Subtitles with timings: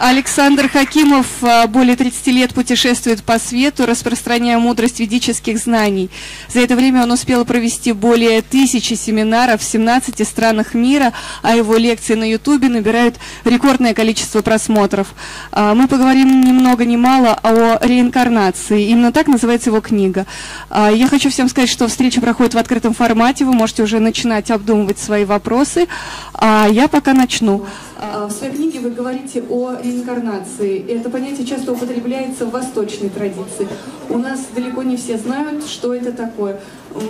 [0.00, 6.08] Александр Хакимов а, более 30 лет путешествует по свету, распространяя мудрость ведических знаний.
[6.48, 11.12] За это время он успел провести более тысячи семинаров в 17 странах мира,
[11.42, 15.08] а его лекции на Ютубе набирают рекордное количество просмотров.
[15.50, 18.88] А, мы поговорим ни много ни мало о реинкарнации.
[18.88, 20.26] Именно так называется его книга.
[20.70, 23.44] А, я хочу всем сказать, что встреча проходит в открытом формате.
[23.44, 25.88] Вы можете уже начинать обдумывать свои вопросы.
[26.34, 27.66] А я пока начну.
[27.98, 30.86] В своей книге вы говорите о реинкарнации.
[30.88, 33.66] Это понятие часто употребляется в восточной традиции.
[34.08, 36.60] У нас далеко не все знают, что это такое.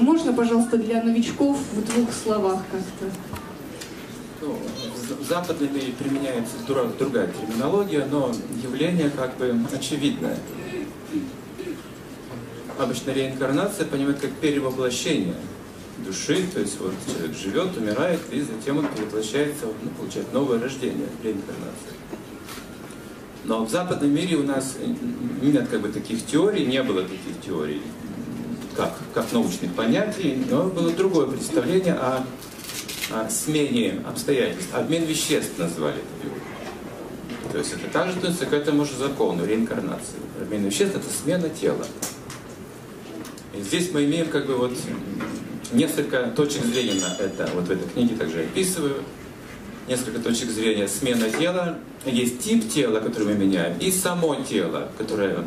[0.00, 3.14] Можно, пожалуйста, для новичков в двух словах как-то?
[4.40, 4.56] Ну,
[5.20, 10.38] в западной мире применяется другая терминология, но явление как бы очевидное.
[12.78, 15.34] Обычно реинкарнация понимает как перевоплощение–
[16.04, 21.08] души, то есть вот человек живет, умирает, и затем он перевоплощается, ну, получает новое рождение,
[21.22, 21.92] реинкарнация.
[23.44, 24.76] Но в западном мире у нас
[25.40, 27.82] нет как бы таких теорий, не было таких теорий,
[28.76, 32.24] как, как научных понятий, но было другое представление о,
[33.10, 34.74] о смене обстоятельств.
[34.74, 37.52] Обмен веществ назвали это.
[37.52, 40.18] То есть это также относится к этому же закону, реинкарнации.
[40.40, 41.86] Обмен веществ– это смена тела.
[43.56, 44.72] И здесь мы имеем как бы вот
[45.72, 47.48] несколько точек зрения на это.
[47.54, 49.02] Вот в этой книге также описываю.
[49.86, 50.88] Несколько точек зрения.
[50.88, 51.78] Смена тела.
[52.04, 55.44] Есть тип тела, который мы меняем, и само тело, которое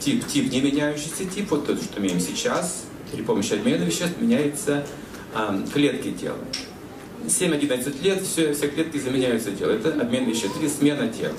[0.00, 4.84] тип, тип не меняющийся тип, вот тот, что имеем сейчас, при помощи обмена веществ меняется
[5.32, 6.38] а, клетки тела.
[7.26, 9.76] 7-11 лет все, все клетки заменяются телом.
[9.76, 11.36] Это обмен веществ или смена тела.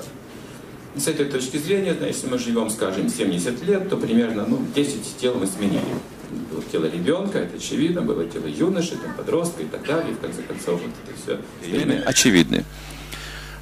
[0.96, 5.18] С этой точки зрения, значит, если мы живем, скажем, 70 лет, то примерно ну, 10
[5.18, 5.82] тел мы сменили
[6.30, 10.20] было тело ребенка, это очевидно, было тело юноши, там, подростка и так далее, и в
[10.20, 12.64] конце концов вот это все время очевидны.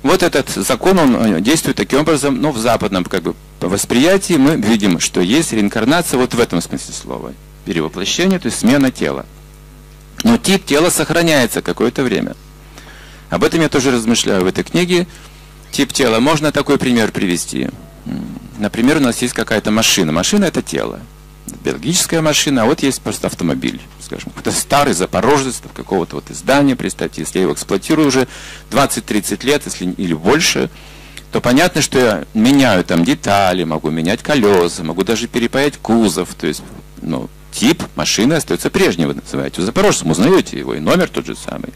[0.02, 4.56] Вот этот закон, он э, действует таким образом, но в западном как бы, восприятии мы
[4.56, 7.32] видим, что есть реинкарнация вот в этом смысле слова.
[7.64, 9.26] Перевоплощение, то есть смена тела.
[10.22, 12.36] Но тип тела сохраняется какое-то время.
[13.30, 15.08] Об этом я тоже размышляю в этой книге.
[15.72, 16.20] Тип тела.
[16.20, 17.68] Можно такой пример привести.
[18.58, 20.12] Например, у нас есть какая-то машина.
[20.12, 21.00] Машина– это тело
[21.64, 27.22] биологическая машина, а вот есть просто автомобиль, скажем, какой-то старый запорожец какого-то вот издания, представьте,
[27.22, 28.28] если я его эксплуатирую уже
[28.70, 30.70] 20-30 лет, если или больше,
[31.32, 36.46] то понятно, что я меняю там детали, могу менять колеса, могу даже перепаять кузов, то
[36.46, 36.62] есть,
[37.02, 39.60] ну, тип машины остается прежним, вы называете.
[39.60, 41.72] Вы запорожцем узнаете его, и номер тот же самый.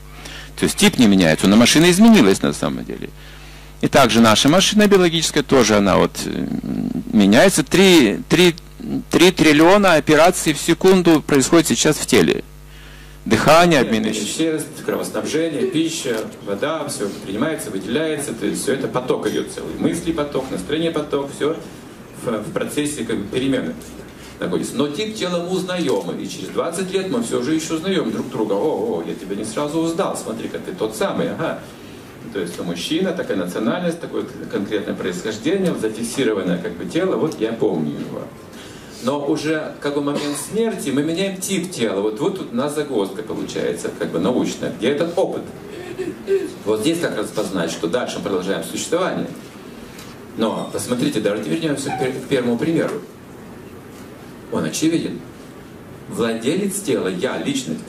[0.59, 3.09] То есть тип не меняется, но машина изменилась на самом деле.
[3.81, 6.47] И также наша машина биологическая тоже, она вот э,
[7.13, 7.63] меняется.
[7.63, 8.55] Три, три
[9.11, 12.45] 3 триллиона операций в секунду происходит сейчас в теле.
[13.27, 19.53] Дыхание, обмен веществ, кровоснабжение, пища, вода, все принимается, выделяется, то есть все это поток идет
[19.53, 19.75] целый.
[19.79, 21.55] Мысли поток, настроение поток, все
[22.23, 23.75] в, в процессе как бы, перемены
[24.39, 24.75] находится.
[24.75, 28.31] Но тип тела мы узнаем, и через 20 лет мы все же еще узнаем друг
[28.31, 28.55] друга.
[28.55, 31.61] О, о, я тебя не сразу узнал, смотри-ка, ты тот самый, ага.
[32.33, 37.99] То есть мужчина, такая национальность, такое конкретное происхождение, зафиксированное как бы тело, вот я помню
[37.99, 38.23] его.
[39.03, 42.01] Но уже как бы момент смерти мы меняем тип тела.
[42.01, 45.43] Вот, вот тут у нас загвоздка получается, как бы научная, где этот опыт.
[46.65, 49.27] Вот здесь как распознать, что дальше мы продолжаем существование.
[50.37, 53.01] Но посмотрите, давайте вернемся к первому примеру.
[54.53, 55.21] Он очевиден.
[56.09, 57.81] Владелец тела, я, личность,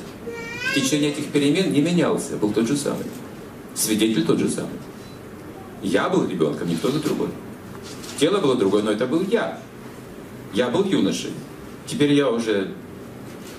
[0.72, 3.06] в течение этих перемен не менялся, был тот же самый.
[3.74, 4.80] Свидетель тот же самый.
[5.82, 7.30] Я был ребенком, не кто-то другой.
[8.20, 9.60] Тело было другое, но это был я.
[10.54, 11.32] Я был юношей.
[11.88, 12.72] Теперь я уже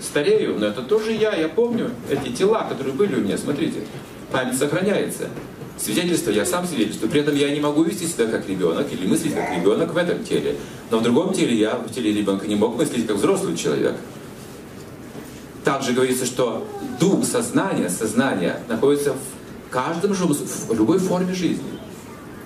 [0.00, 3.38] старею, но это тоже я, я помню эти тела, которые были у меня.
[3.38, 3.80] Смотрите,
[4.30, 5.28] память сохраняется.
[5.78, 7.10] Свидетельство, я сам свидетельствую.
[7.10, 10.22] При этом я не могу вести себя как ребенок или мыслить как ребенок в этом
[10.22, 10.56] теле.
[10.90, 13.94] Но в другом теле я, в теле ребенка, не мог мыслить как взрослый человек.
[15.64, 16.66] Также говорится, что
[17.00, 21.64] дух, сознание, сознание находится в каждом же, в любой форме жизни.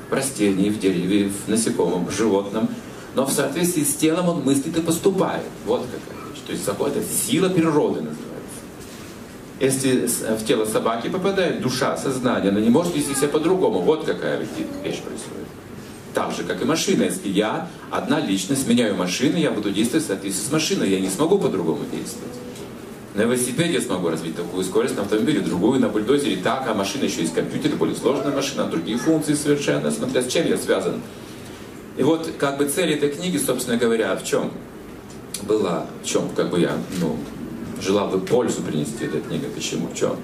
[0.08, 2.68] В растении, в дереве, в насекомом, в животном–
[3.16, 5.42] но в соответствии с телом он мыслит и поступает.
[5.64, 6.42] Вот какая вещь.
[6.46, 8.26] То есть это сила природы называется.
[9.58, 13.80] Если в тело собаки попадает душа, сознание, она не может вести себя по-другому.
[13.80, 15.48] Вот какая вещь происходит.
[16.12, 17.04] Так же, как и машина.
[17.04, 20.90] Если я одна личность, меняю машину, я буду действовать в соответствии с машиной.
[20.90, 22.34] Я не смогу по-другому действовать.
[23.14, 27.04] На велосипеде я смогу развить такую скорость, на автомобиле другую, на бульдозере так, а машина
[27.04, 31.00] еще есть компьютер, более сложная машина, другие функции совершенно, смотря с чем я связан.
[31.96, 34.52] И вот как бы цель этой книги, собственно говоря, в чем
[35.42, 37.16] была, в чем как бы я ну,
[37.80, 40.16] желал бы пользу принести этой книге, почему, в чем?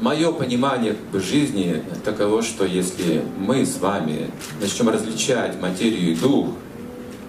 [0.00, 4.30] мое понимание как бы, жизни таково, что если мы с вами
[4.60, 6.48] начнем различать материю и дух,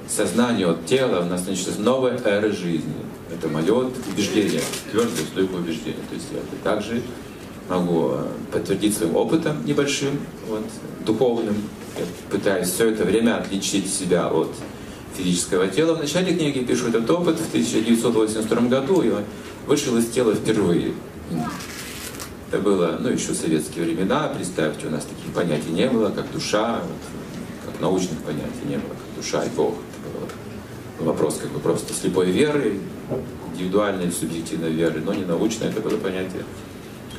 [0.07, 2.94] сознание от тела, у нас начнется новая эра жизни.
[3.33, 6.01] Это мое убеждение, твердое, стойкое убеждение.
[6.10, 7.01] То есть я также
[7.68, 10.18] могу э, подтвердить своим опытом небольшим,
[10.48, 10.63] вот,
[11.06, 11.56] духовным.
[11.98, 14.54] Я пытаюсь все это время отличить себя от
[15.18, 15.96] физического тела.
[15.96, 19.02] В начале книги пишу этот опыт в 1982 году.
[19.02, 19.24] Я
[19.66, 20.94] вышел из тела впервые.
[22.50, 24.32] Это было, ну, еще советские времена.
[24.36, 28.90] Представьте, у нас таких понятий не было, как душа, вот, как научных понятий не было,
[28.90, 29.76] как душа и Бог.
[29.76, 32.80] Это был вопрос как бы просто слепой веры,
[33.54, 36.44] индивидуальной, субъективной веры, но не научной, это было понятие.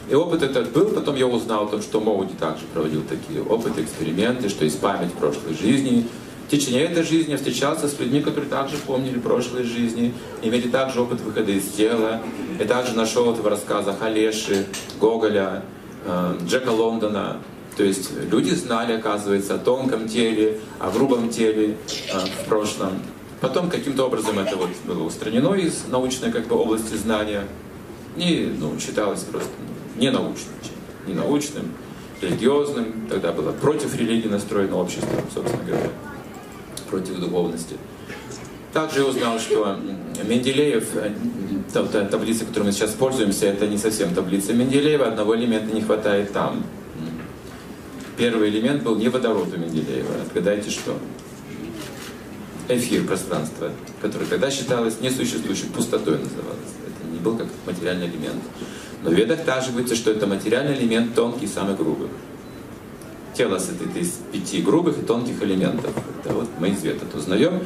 [0.08, 3.82] И опыт этот был, потом я узнал о том, что Моуди также проводил такие опыты,
[3.82, 6.06] эксперименты, что есть память прошлой жизни,
[6.48, 11.02] в течение этой жизни я встречался с людьми, которые также помнили прошлые жизни, имели также
[11.02, 12.22] опыт выхода из тела.
[12.58, 14.64] И также нашел это в рассказах Олеши,
[14.98, 15.62] Гоголя,
[16.06, 17.42] э, Джека Лондона.
[17.76, 21.76] То есть люди знали, оказывается, о тонком теле, о грубом теле
[22.14, 23.02] э, в прошлом.
[23.42, 27.44] Потом каким-то образом это вот было устранено из научной как бы, области знания.
[28.16, 30.54] И ну, считалось просто не научным,
[31.06, 31.72] не научным,
[32.20, 33.08] религиозным.
[33.10, 35.90] Тогда было против религии настроено общество, собственно говоря
[36.88, 37.76] против духовности.
[38.72, 39.78] Также я узнал, что
[40.24, 41.12] Менделеев, э,
[41.72, 46.32] та, таблица, которой мы сейчас пользуемся, это не совсем таблица Менделеева, одного элемента не хватает
[46.32, 46.64] там.
[48.16, 50.10] Первый элемент был не водород у Менделеева.
[50.26, 50.96] Отгадайте, что?
[52.68, 53.70] Эфир, пространство,
[54.02, 56.74] которое тогда считалось несуществующим, пустотой называлось.
[56.86, 58.42] Это не был как материальный элемент.
[59.02, 62.08] Но в ведах также говорится, что это материальный элемент тонкий, самый грубый
[63.38, 65.92] тело состоит из пяти грубых и тонких элементов.
[66.24, 67.62] Это вот мы из это узнаем.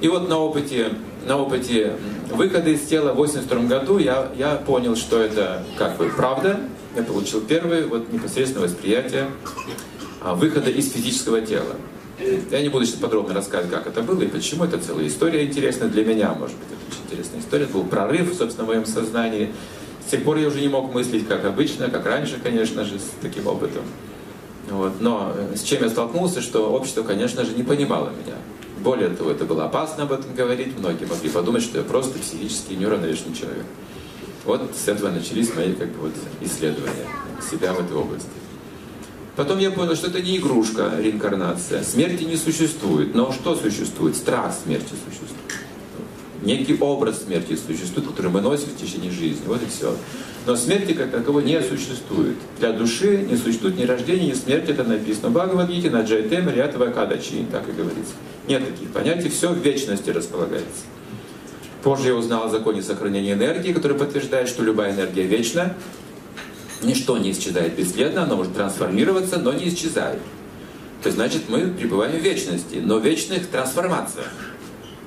[0.00, 0.92] И вот на опыте,
[1.26, 1.94] на опыте
[2.30, 6.60] выхода из тела в 82 году я, я понял, что это как бы правда.
[6.94, 9.26] Я получил первое вот непосредственное восприятие
[10.22, 11.74] а, выхода из физического тела.
[12.50, 14.64] Я не буду сейчас подробно рассказывать, как это было и почему.
[14.64, 17.64] Это целая история интересная для меня, может быть, это очень интересная история.
[17.64, 19.52] Это был прорыв, собственно, в моем сознании.
[20.06, 23.10] С тех пор я уже не мог мыслить как обычно, как раньше, конечно же, с
[23.20, 23.82] таким опытом.
[24.70, 25.00] Вот.
[25.00, 28.36] Но с чем я столкнулся, что общество, конечно же, не понимало меня.
[28.84, 30.78] Более того, это было опасно об этом говорить.
[30.78, 33.64] Многие могли подумать, что я просто психически неуравновешенный человек.
[34.44, 37.06] Вот с этого начались мои как бы, вот, исследования
[37.50, 38.28] себя в этой области.
[39.34, 41.82] Потом я понял, что это не игрушка, реинкарнация.
[41.82, 43.12] Смерти не существует.
[43.14, 44.16] Но что существует?
[44.16, 45.35] Страх смерти существует.
[46.46, 49.42] Некий образ смерти существует, который мы носим в течение жизни.
[49.46, 49.96] Вот и все.
[50.46, 52.36] Но смерти как таковой не существует.
[52.60, 55.30] Для души не существует ни рождения, ни смерти, это написано.
[55.30, 58.12] В Бхагавадгите на Джайтем Риатова Кадачи, так и говорится.
[58.46, 60.84] Нет таких понятий, все в вечности располагается.
[61.82, 65.74] Позже я узнал о законе сохранения энергии, который подтверждает, что любая энергия вечна.
[66.80, 70.20] Ничто не исчезает бесследно, оно может трансформироваться, но не исчезает.
[71.02, 74.30] То есть, значит, мы пребываем в вечности, но в вечных трансформациях.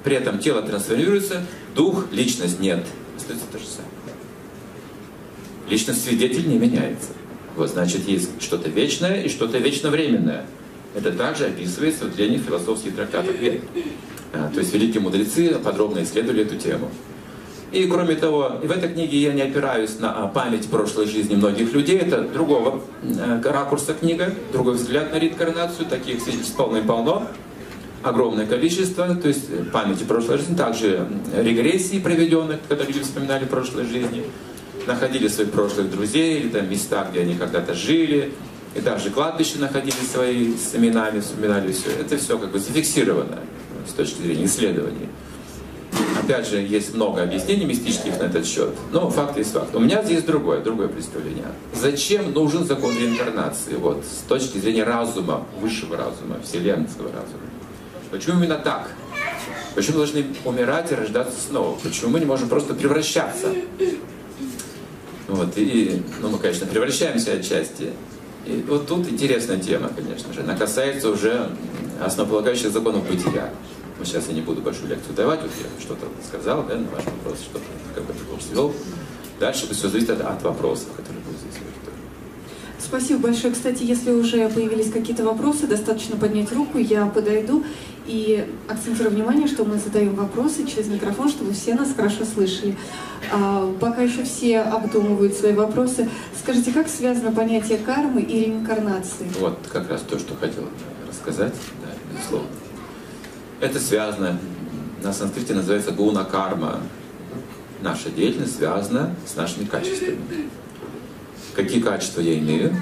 [0.03, 2.85] При этом тело трансформируется, дух, личность нет.
[3.17, 3.89] Остается то же самое
[5.69, 7.09] личность свидетель не меняется.
[7.55, 10.45] Вот, значит, есть что-то вечное и что-то вечно временное.
[10.95, 13.61] Это также описывается в древних философских трактатах век.
[14.33, 16.89] А, то есть великие мудрецы подробно исследовали эту тему.
[17.71, 21.73] И кроме того, в этой книге я не опираюсь на а, память прошлой жизни многих
[21.73, 27.27] людей, это другого э, ракурса книга, другой взгляд на реинкарнацию, таких свидетельств полно-полно,
[28.03, 34.23] огромное количество, то есть памяти прошлой жизни, также регрессии проведенных, когда люди вспоминали прошлой жизни,
[34.87, 38.33] находили своих прошлых друзей, или там места, где они когда-то жили,
[38.75, 41.89] и даже кладбище находили свои с именами, вспоминали все.
[41.99, 43.39] Это все как бы зафиксировано
[43.87, 45.09] с точки зрения исследований.
[46.21, 49.73] Опять же, есть много объяснений мистических на этот счет, но факт есть факт.
[49.73, 51.47] У меня здесь другое, другое представление.
[51.73, 53.75] Зачем нужен закон реинкарнации?
[53.75, 57.48] Вот, с точки зрения разума, высшего разума, вселенского разума.
[58.11, 58.89] Почему именно так?
[59.75, 61.77] Почему должны умирать и рождаться снова?
[61.79, 63.53] Почему мы не можем просто превращаться?
[65.27, 67.91] Вот, и, ну, мы, конечно, превращаемся отчасти.
[68.47, 70.41] И вот тут интересная тема, конечно же.
[70.41, 71.51] Она касается уже
[72.01, 73.51] основополагающих законов бытия.
[73.99, 77.03] Вот сейчас я не буду большую лекцию давать, вот я что-то сказал, да, на ваш
[77.05, 78.73] вопрос, что-то как бы свел.
[79.39, 81.61] Дальше все зависит от, от вопросов, которые будут здесь.
[82.79, 83.53] Спасибо большое.
[83.53, 87.63] Кстати, если уже появились какие-то вопросы, достаточно поднять руку, я подойду
[88.09, 92.75] и акцентирую внимание, что мы задаем вопросы через микрофон, чтобы все нас хорошо слышали.
[93.31, 96.09] А, пока еще все обдумывают свои вопросы,
[96.41, 99.27] скажите, как связано понятие кармы и реинкарнации?
[99.39, 100.63] Вот как раз то, что хотел
[101.07, 102.49] рассказать, да, безусловно.
[103.61, 104.39] Это связано,
[105.03, 106.79] на санскрите называется гуна карма.
[107.81, 110.17] Наша деятельность связана с нашими качествами.
[111.55, 112.75] какие качества я имею,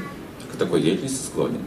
[0.52, 1.62] к такой деятельности склонен.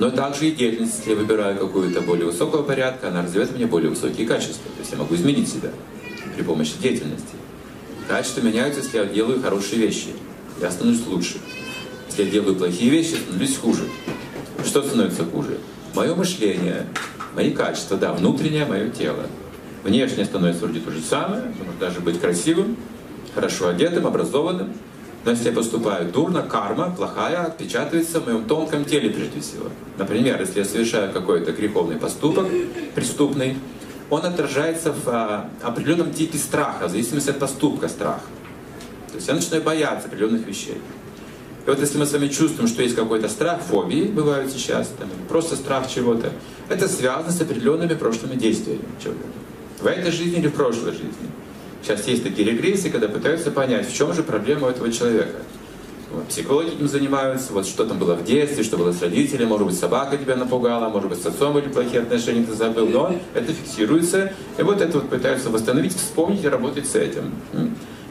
[0.00, 3.90] Но также и деятельность, если я выбираю какую-то более высокого порядка, она развивает мне более
[3.90, 4.70] высокие качества.
[4.74, 5.68] То есть я могу изменить себя
[6.34, 7.34] при помощи деятельности.
[8.08, 10.08] Качества меняются, если я делаю хорошие вещи.
[10.58, 11.36] Я становлюсь лучше.
[12.08, 13.82] Если я делаю плохие вещи, становлюсь хуже.
[14.64, 15.58] Что становится хуже?
[15.94, 16.86] Мое мышление,
[17.36, 19.26] мои качества, да, внутреннее мое тело.
[19.84, 22.78] Внешне становится вроде то же самое, может даже быть красивым,
[23.34, 24.72] хорошо одетым, образованным.
[25.24, 29.66] Но если я поступаю дурно, карма плохая отпечатывается в моем тонком теле прежде всего.
[29.98, 32.46] Например, если я совершаю какой-то греховный поступок,
[32.94, 33.56] преступный,
[34.08, 38.22] он отражается в а, определенном типе страха, в зависимости от поступка страха.
[39.08, 40.78] То есть я начинаю бояться определенных вещей.
[41.66, 45.08] И вот если мы с вами чувствуем, что есть какой-то страх, фобии бывают сейчас, там,
[45.28, 46.32] просто страх чего-то,
[46.68, 49.26] это связано с определенными прошлыми действиями человека.
[49.80, 51.30] В этой жизни или в прошлой жизни.
[51.82, 55.36] Сейчас есть такие регрессии, когда пытаются понять, в чем же проблема у этого человека.
[56.10, 59.66] Вот, психологи этим занимаются, вот что там было в детстве, что было с родителями, может
[59.68, 63.52] быть, собака тебя напугала, может быть, с отцом были плохие отношения, ты забыл, но это
[63.52, 67.32] фиксируется, и вот это вот пытаются восстановить, вспомнить и работать с этим.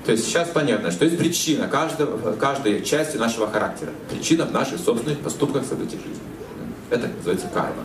[0.05, 3.91] То есть сейчас понятно, что есть причина каждого, каждой части нашего характера.
[4.09, 6.23] Причина в наших собственных поступках, событиях жизни.
[6.89, 7.83] Это называется карма.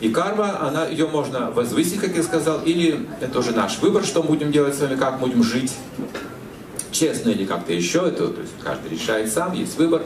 [0.00, 4.22] И карма, она, ее можно возвысить, как я сказал, или это уже наш выбор, что
[4.22, 5.72] мы будем делать с вами, как будем жить.
[6.90, 10.02] Честно или как-то еще, это то есть каждый решает сам, есть выбор.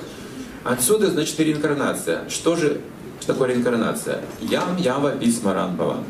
[0.65, 2.29] Отсюда, значит, реинкарнация.
[2.29, 2.81] Что же
[3.21, 4.21] что такое реинкарнация?
[4.41, 6.05] Ям Яма Бисмаран Баван.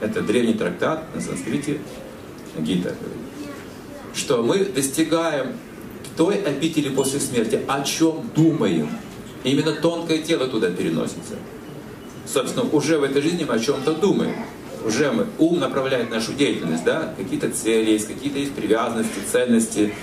[0.00, 1.78] Это древний трактат на санскрите
[2.58, 2.94] Гита
[4.14, 5.52] что мы достигаем
[6.16, 8.88] той обители после смерти, о чем думаем.
[9.44, 11.36] Именно тонкое тело туда переносится.
[12.32, 14.36] Собственно, уже в этой жизни мы о чем-то думаем.
[14.84, 19.94] Уже мы, ум направляет нашу деятельность, да, какие-то цели есть, какие-то есть привязанности, ценности,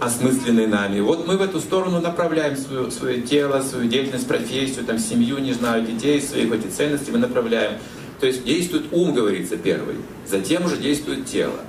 [0.00, 1.00] осмысленные нами.
[1.00, 5.52] Вот мы в эту сторону направляем свое, свое тело, свою деятельность, профессию, там, семью, не
[5.52, 7.78] знаю, детей своих, эти ценности мы направляем.
[8.18, 9.96] То есть действует ум, говорится, первый,
[10.26, 11.60] затем уже действует тело.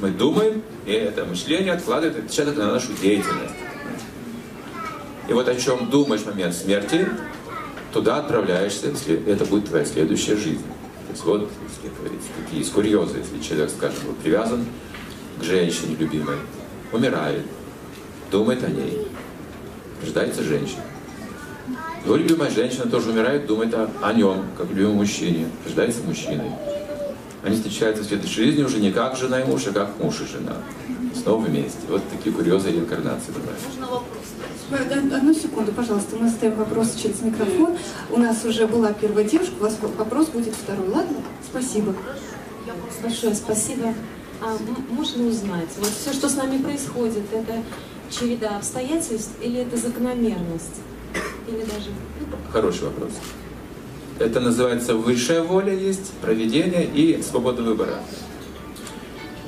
[0.00, 3.54] Мы думаем, и это мышление откладывает отпечаток на нашу деятельность.
[5.28, 7.08] И вот о чем думаешь в момент смерти,
[7.94, 8.92] туда отправляешься,
[9.26, 10.64] это будет твоя следующая жизнь.
[11.06, 14.66] То есть вот, если говорится, такие есть курьезы, если человек, скажем, вот, привязан
[15.40, 16.36] к женщине любимой,
[16.92, 17.42] умирает,
[18.32, 19.06] думает о ней,
[20.02, 20.82] рождается женщина.
[22.04, 26.50] Его любимая женщина тоже умирает, думает о, о нем, как любимом мужчине, рождается мужчиной.
[27.44, 30.26] Они встречаются в следующей жизни уже не как жена и муж, а как муж и
[30.26, 30.56] жена.
[31.14, 31.78] Снова вместе.
[31.88, 33.60] Вот такие курьезы реинкарнации бывают.
[33.66, 35.14] Можно вопрос?
[35.14, 37.76] Одну секунду, пожалуйста, мы задаем вопрос через микрофон.
[38.10, 41.18] У нас уже была первая девушка, у вас вопрос будет второй, ладно?
[41.46, 41.94] Спасибо.
[43.02, 43.94] Большое спасибо.
[44.40, 44.56] А
[44.90, 47.62] можно узнать, вот все, что с нами происходит, это
[48.10, 50.80] череда обстоятельств или это закономерность?
[51.46, 51.90] Или даже...
[52.20, 53.12] Ну, Хороший вопрос.
[54.18, 57.96] Это называется высшая воля есть, проведение и свобода выбора.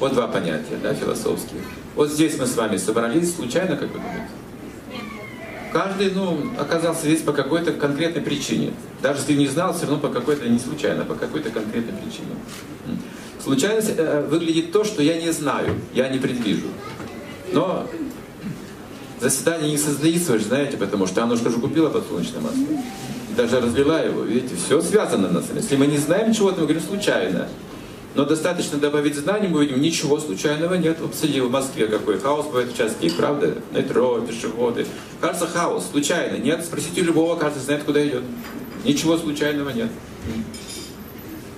[0.00, 1.60] Вот два понятия, да, философские.
[1.94, 4.28] Вот здесь мы с вами собрались случайно, как вы думаете?
[5.72, 8.72] Каждый, ну, оказался здесь по какой-то конкретной причине.
[9.02, 12.34] Даже если не знал, все равно по какой-то, не случайно, по какой-то конкретной причине.
[13.42, 16.66] Случайность э, выглядит то, что я не знаю, я не предвижу.
[17.52, 17.86] Но
[19.20, 22.64] заседание не состоится, вы же знаете, потому что оно же купила подсолнечное масло
[23.36, 24.22] даже разлила его.
[24.22, 25.60] Видите, все связано на самом деле.
[25.60, 27.48] Если мы не знаем чего-то, мы говорим случайно.
[28.14, 30.96] Но достаточно добавить знаний, мы видим, ничего случайного нет.
[30.96, 33.54] Посмотрите, в Москве какой хаос бывает в час пик, правда?
[33.72, 34.86] Метро, пешеходы.
[35.20, 36.38] Кажется, хаос, случайно.
[36.38, 38.22] Нет, спросите любого, каждый знает, куда идет.
[38.84, 39.90] Ничего случайного нет.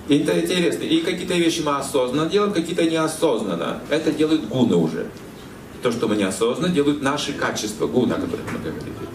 [0.09, 0.83] И это интересно.
[0.83, 3.79] И какие-то вещи мы осознанно делаем, какие-то неосознанно.
[3.89, 5.05] Это делают гуны уже.
[5.81, 9.08] То, что мы неосознанно, делают наши качества, гуна, о которых мы говорили.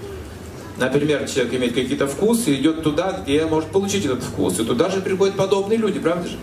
[0.76, 4.58] Например, человек имеет какие-то вкусы идет туда, где может получить этот вкус.
[4.58, 6.36] И туда же приходят подобные люди, правда же?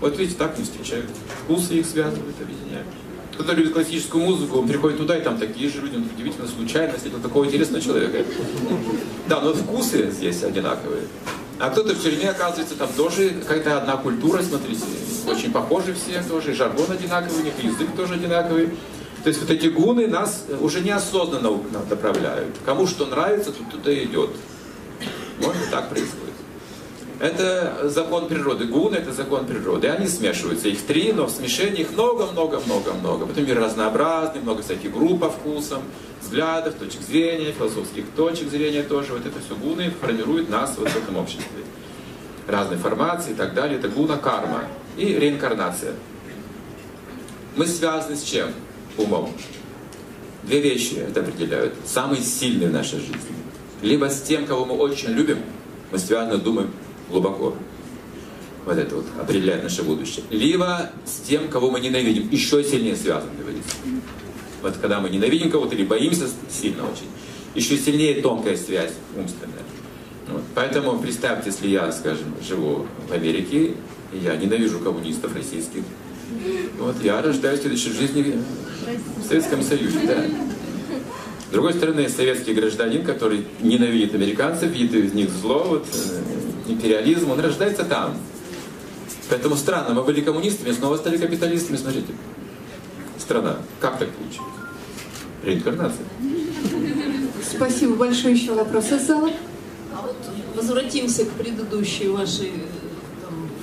[0.00, 1.06] Вот видите, так не встречают.
[1.44, 2.88] Вкусы их связывают, объединяют.
[3.34, 6.94] Кто-то любит классическую музыку, он приходит туда, и там такие же люди, он удивительно случайно
[6.94, 8.24] встретил такого интересного человека.
[9.28, 11.04] Да, но вкусы здесь одинаковые.
[11.58, 14.82] А кто-то в тюрьме, оказывается, там тоже какая-то одна культура, смотрите,
[15.26, 18.70] очень похожи все тоже, жаргон одинаковый, у них язык тоже одинаковый.
[19.22, 22.56] То есть вот эти гуны нас уже неосознанно направляют.
[22.64, 24.30] Кому что нравится, тут туда идет.
[25.40, 26.32] Вот так происходит.
[27.20, 28.64] Это закон природы.
[28.64, 29.86] Гуны– это закон природы.
[29.86, 30.68] Они смешиваются.
[30.68, 33.26] Их три, но в смешении их много-много-много-много.
[33.26, 35.82] Потом мир разнообразный, много всяких групп по вкусам,
[36.20, 39.12] взглядов, точек зрения, философских точек зрения тоже.
[39.12, 41.62] Вот это все гуны формируют нас вот в этом обществе.
[42.48, 43.78] Разные формации и так далее.
[43.78, 44.64] Это гуна карма.
[44.96, 45.94] И реинкарнация.
[47.54, 48.48] Мы связаны с чем?
[48.98, 49.32] Умом.
[50.44, 53.16] две вещи это определяют, самые сильные в нашей жизни.
[53.80, 55.38] Либо с тем, кого мы очень любим,
[55.90, 56.70] мы связаны, думаем
[57.10, 57.54] глубоко.
[58.64, 60.24] Вот это вот определяет наше будущее.
[60.30, 63.70] Либо с тем, кого мы ненавидим, еще сильнее связан, говорится.
[64.62, 67.08] Вот когда мы ненавидим кого-то или боимся сильно очень,
[67.56, 69.64] еще сильнее тонкая связь умственная.
[70.28, 70.42] Вот.
[70.54, 73.74] Поэтому представьте, если я, скажем, живу в Америке,
[74.12, 75.82] я ненавижу коммунистов российских,
[76.78, 78.42] вот я рождаюсь в следующей жизни
[79.18, 80.24] в Советском Союзе, да.
[81.48, 87.30] С другой стороны, советский гражданин, который ненавидит американцев, видит из них зло, вот, э, империализм,
[87.30, 88.16] он рождается там.
[89.28, 92.12] Поэтому странно, мы были коммунистами, снова стали капиталистами, смотрите.
[93.18, 93.58] Страна.
[93.80, 94.48] Как так получилось?
[95.42, 96.06] Реинкарнация.
[97.54, 98.34] Спасибо большое.
[98.34, 99.30] Еще вопрос из зала.
[99.94, 100.16] А вот
[100.54, 102.52] возвратимся к предыдущей вашей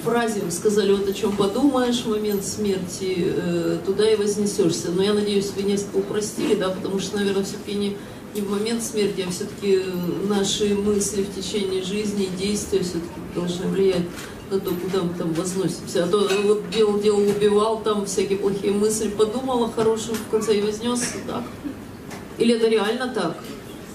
[0.03, 0.41] фразе.
[0.49, 4.91] Сказали, вот о чем подумаешь в момент смерти, э, туда и вознесешься.
[4.91, 7.97] Но я надеюсь, вы несколько упростили, да, потому что, наверное, все-таки не,
[8.35, 9.81] не в момент смерти, а все-таки
[10.27, 14.05] наши мысли в течение жизни и действия все-таки должны влиять
[14.51, 16.05] на то, куда мы там возносимся.
[16.05, 20.57] А то вот делал, делал, убивал, там всякие плохие мысли, подумал о хорошем, в конце
[20.57, 21.43] и вознесся, так?
[22.37, 23.37] Или это реально так?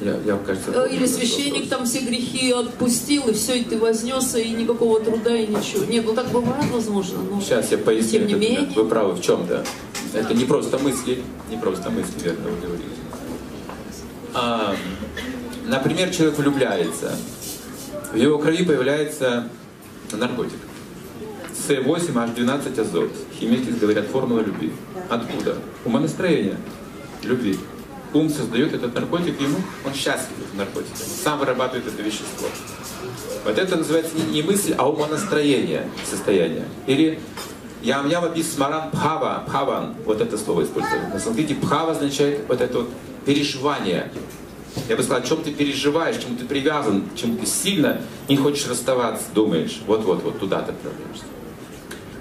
[0.00, 4.38] Я, я, кажется, Э, Или священник там все грехи отпустил, и все, и ты вознесся,
[4.38, 5.84] и никакого труда, и ничего.
[5.84, 8.10] Нет, ну так бывает, возможно, но Сейчас я поясню.
[8.20, 8.60] тем не момент.
[8.60, 8.76] менее.
[8.76, 9.64] Вы правы в чем-то.
[10.12, 12.88] Это не просто мысли, не просто мысли, верно вы говорите.
[14.34, 14.74] А,
[15.66, 17.16] например, человек влюбляется.
[18.12, 19.48] В его крови появляется
[20.12, 20.58] наркотик.
[21.68, 23.10] С8H12 азот.
[23.38, 24.72] Химики говорят формула любви.
[25.08, 25.56] Откуда?
[25.84, 26.56] Умонастроение.
[27.22, 27.58] Любви.
[28.14, 30.96] Ум создает этот наркотик, ему он счастлив этим наркотиком.
[31.00, 32.46] Он сам вырабатывает это вещество.
[33.44, 36.64] Вот это называется не, мысль, а умонастроение состояние.
[36.86, 37.18] Или
[37.82, 41.08] ям яма смаран пхава, пхаван, вот это слово используется.
[41.12, 42.90] На санскрите пхава означает вот это вот
[43.26, 44.12] переживание.
[44.88, 48.68] Я бы сказал, о чем ты переживаешь, чему ты привязан, чем ты сильно не хочешь
[48.68, 49.80] расставаться, думаешь.
[49.88, 51.24] Вот-вот, вот туда ты отправляешься.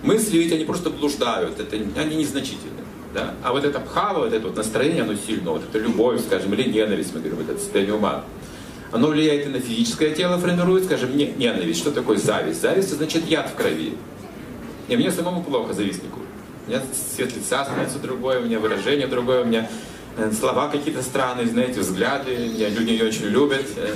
[0.01, 2.72] Мысли ведь они просто блуждают, это, они незначительны.
[3.13, 3.36] Да?
[3.43, 6.69] А вот это пхава, вот это вот настроение, оно сильно, вот это любовь, скажем, или
[6.69, 8.23] ненависть, мы говорим, вот это состояние ума.
[8.91, 11.80] Оно влияет и на физическое тело, формирует, скажем, не, ненависть.
[11.80, 12.62] Что такое зависть?
[12.62, 13.93] Зависть означает яд в крови.
[14.88, 16.19] И мне самому плохо, завистнику.
[16.65, 16.82] У меня
[17.15, 19.69] цвет лица становится другое, у меня выражение другое, у меня
[20.17, 23.65] э, слова какие-то странные, знаете, взгляды, меня люди не очень любят.
[23.76, 23.93] э,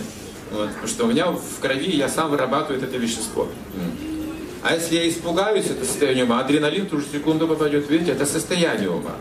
[0.51, 3.47] Вот, потому что у меня в крови я сам вырабатываю это вещество.
[4.67, 8.25] А если я испугаюсь, это состояние ума, адреналин в ту же секунду попадет, видите, это
[8.25, 9.15] состояние ума.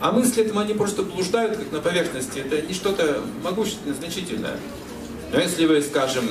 [0.00, 4.56] А мысли этому они просто блуждают как на поверхности, это не что-то могущественное, значительное.
[5.32, 6.26] Но если вы, скажем,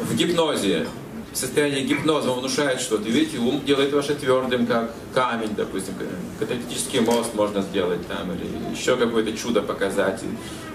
[0.00, 0.88] в гипнозе,
[1.32, 5.94] в состоянии гипноза вам внушает что-то, видите, ум делает ваше твердым, как камень, допустим,
[6.40, 10.20] каталитический мост можно сделать там, или еще какое-то чудо показать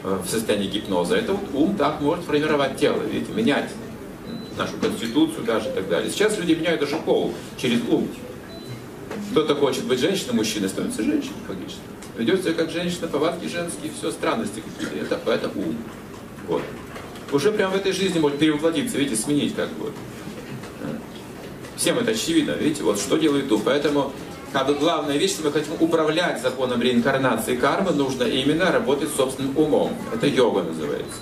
[0.05, 1.17] э, в состоянии гипноза.
[1.17, 3.69] Это вот ум так может формировать тело, видите, менять
[4.57, 6.11] нашу конституцию даже и так далее.
[6.11, 8.07] Сейчас люди меняют даже пол через ум.
[9.31, 11.81] Кто-то хочет быть женщиной, мужчина становится женщиной, фактически.
[12.17, 15.15] Ведет себя как женщина, повадки женские, все, странности какие-то.
[15.15, 15.77] Это, это ум.
[16.47, 16.63] Вот.
[17.31, 19.91] Уже прямо в этой жизни может перевоплотиться, видите, сменить как бы.
[21.75, 23.61] Всем это очевидно, видите, вот что делает ум.
[23.63, 24.11] Поэтому
[24.53, 29.55] как бы главная вещь, если мы хотим управлять законом реинкарнации кармы, нужно именно работать собственным
[29.57, 29.93] умом.
[30.13, 31.19] Это йога называется.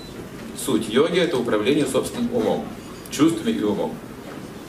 [0.63, 2.65] Суть йоги– это управление собственным умом,
[3.15, 3.93] чувствами и умом.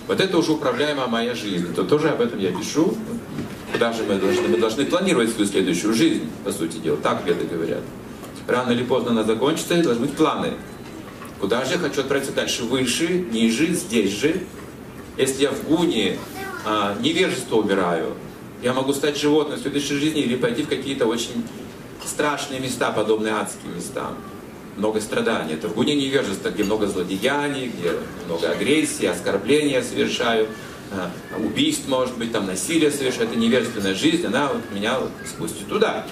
[0.07, 1.75] Вот это уже управляемая моя жизнь.
[1.75, 2.97] То тоже об этом я пишу.
[3.73, 4.49] Куда же мы должны?
[4.49, 6.97] Мы должны планировать свою следующую жизнь, по сути дела.
[6.97, 7.83] Так веды говорят.
[8.47, 10.53] Рано или поздно она закончится, и должны быть планы.
[11.41, 12.63] Куда же я хочу отправиться дальше?
[12.63, 14.43] Выше, ниже, здесь же.
[15.17, 16.19] Если я в гуне
[16.65, 18.15] а, невежество убираю,
[18.63, 21.45] я могу стать животным в следующей жизни или пойти в какие-то очень
[22.05, 24.17] страшные места, подобные адским местам.
[24.77, 25.55] Много страданий.
[25.55, 27.93] Это в гуне невежества, где много злодеяний, где
[28.27, 30.49] много агрессии, оскорбления совершаю,
[30.93, 33.29] а, убийств, может быть, там насилие совершаю.
[33.29, 36.07] Это невежественная жизнь, она вот меня спустит туда.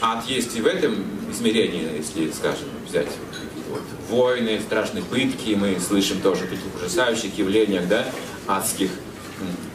[0.00, 3.08] Ад есть и в этом измерении, если, скажем, взять
[3.70, 8.06] вот войны, страшные пытки, мы слышим тоже о таких ужасающих явлениях, да,
[8.46, 8.90] адских,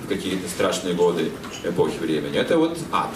[0.08, 1.32] какие-то страшные годы
[1.64, 2.38] эпохи времени.
[2.38, 3.10] Это вот ад.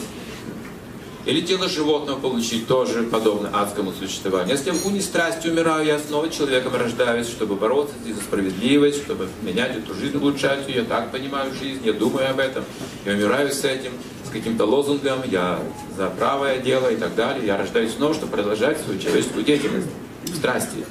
[1.27, 4.57] Или тело животного получить тоже подобно адскому существованию.
[4.65, 9.75] Я в гуне страсти умираю, я снова человеком рождаюсь, чтобы бороться за справедливость, чтобы менять
[9.75, 10.75] эту жизнь, улучшать ее.
[10.75, 12.63] Я так понимаю жизнь, я думаю об этом,
[13.03, 13.91] я умираю с этим,
[14.25, 15.59] с каким-то лозунгом, я
[15.97, 17.45] за правое дело и так далее.
[17.45, 19.87] Я рождаюсь снова, чтобы продолжать свою человеческую деятельность
[20.33, 20.85] страсти.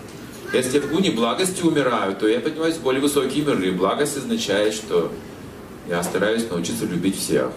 [0.53, 3.73] Если я в гуне благости умираю, то я поднимаюсь в более высокие миры.
[3.73, 5.11] Благость означает, что
[5.89, 7.53] я стараюсь научиться любить всех.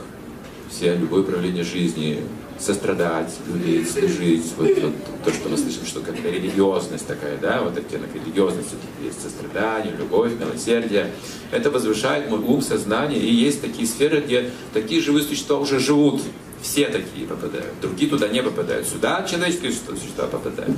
[0.70, 2.24] Все, любое проявление жизни,
[2.60, 4.54] сострадать, любить, служить.
[4.58, 4.94] Вот, вот
[5.24, 10.34] то, что мы слышим, что как-то религиозность такая, да, вот оттенок религиозности есть сострадание, любовь,
[10.40, 11.12] милосердие.
[11.52, 13.20] Это возвышает мой ум, сознание.
[13.20, 16.22] И есть такие сферы, где такие живые существа уже живут.
[16.62, 17.80] Все такие попадают.
[17.82, 18.86] Другие туда не попадают.
[18.86, 20.76] Сюда человеческие существа попадают.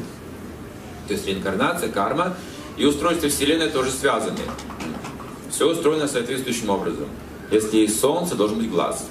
[1.08, 2.38] То есть реинкарнация, карма
[2.78, 4.38] и устройство Вселенной тоже связаны.
[5.50, 7.08] Все устроено соответствующим образом.
[7.50, 9.08] Если есть солнце, должен быть глаз.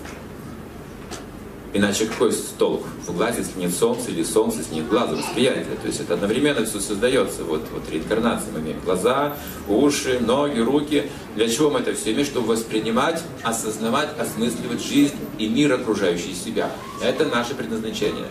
[1.72, 5.76] Иначе какой толк в глазе, если нет солнца, или солнце, если нет глаза, восприятия.
[5.80, 7.44] То есть это одновременно все создается.
[7.44, 9.36] Вот, вот реинкарнация мы имеем глаза,
[9.68, 11.08] уши, ноги, руки.
[11.36, 12.26] Для чего мы это все имеем?
[12.26, 16.72] Чтобы воспринимать, осознавать, осмысливать жизнь и мир, окружающий себя.
[17.04, 18.26] Это наше предназначение.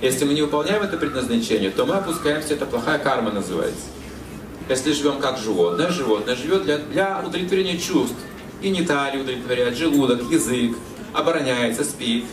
[0.00, 3.86] Если мы не выполняем это предназначение, то мы опускаемся, это плохая карма называется.
[4.68, 8.14] Если живем как животное, животное живет для, для удовлетворения чувств.
[8.62, 10.76] Гениталии удовлетворяет, желудок, язык,
[11.12, 12.24] обороняется, спит,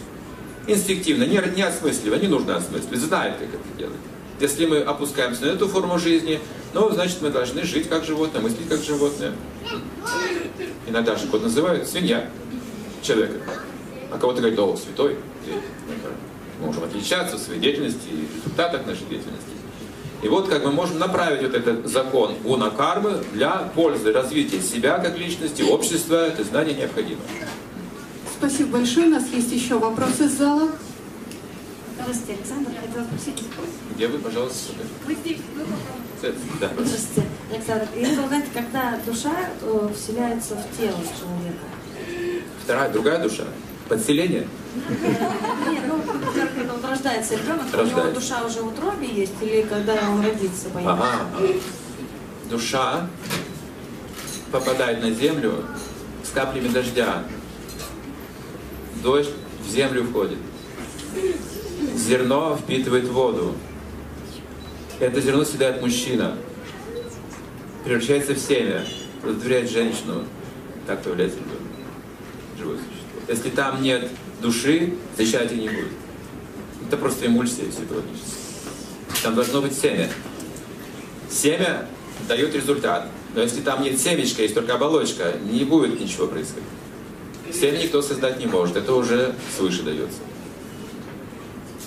[0.71, 3.97] инстинктивно, не, не осмысливая, не нужно осмысливать, знает, как это делать.
[4.39, 6.39] Если мы опускаемся на эту форму жизни,
[6.73, 9.33] ну, значит, мы должны жить как животное, мыслить как животное.
[10.87, 12.29] Иногда же кот называют свинья
[13.03, 13.35] человека.
[14.11, 15.17] А кого-то говорит, о, святой.
[16.59, 19.51] Можем отличаться в своей деятельности и результатах нашей деятельности.
[20.21, 24.99] И вот как мы можем направить вот этот закон гуна кармы для пользы развития себя
[24.99, 26.27] как личности, общества.
[26.27, 27.21] Это знание необходимо.
[28.41, 29.05] Спасибо большое.
[29.05, 30.71] У нас есть еще вопросы из зала.
[31.93, 32.71] Здравствуйте, Александр.
[32.81, 33.43] Хотела спросить.
[33.93, 34.83] Где вы, пожалуйста, сюда?
[35.05, 35.63] Вы здесь, вы
[36.59, 36.71] Да.
[36.75, 37.87] Здравствуйте, Александр.
[37.95, 42.41] Я хотела узнать, когда душа э, вселяется в тело человека?
[42.63, 43.43] Вторая, другая душа.
[43.87, 44.47] Подселение?
[45.69, 46.01] Нет, ну,
[46.55, 48.19] когда он рождается ребенок, у него Рождается.
[48.19, 51.03] душа уже в утробе есть, или когда он родится, понимаете?
[51.03, 51.47] Ага.
[52.49, 53.07] Душа
[54.51, 55.63] попадает на землю
[56.23, 57.23] с каплями дождя.
[59.01, 59.31] Дождь
[59.65, 60.37] в землю входит.
[61.95, 63.55] Зерно впитывает воду.
[64.99, 66.37] Это зерно съедает мужчина.
[67.83, 68.85] Превращается в семя.
[69.23, 70.25] Удовлетворяет женщину.
[70.85, 71.37] Так появляется.
[72.57, 73.21] Живое существо.
[73.27, 74.09] Если там нет
[74.41, 75.87] души, зачатия не будет.
[76.87, 78.39] Это просто эмульсия психологическая.
[79.23, 80.09] Там должно быть семя.
[81.29, 81.87] Семя
[82.27, 83.07] дает результат.
[83.33, 86.67] Но если там нет семечка, есть только оболочка, не будет ничего происходить.
[87.53, 88.75] Семя никто создать не может.
[88.77, 90.19] Это уже свыше дается.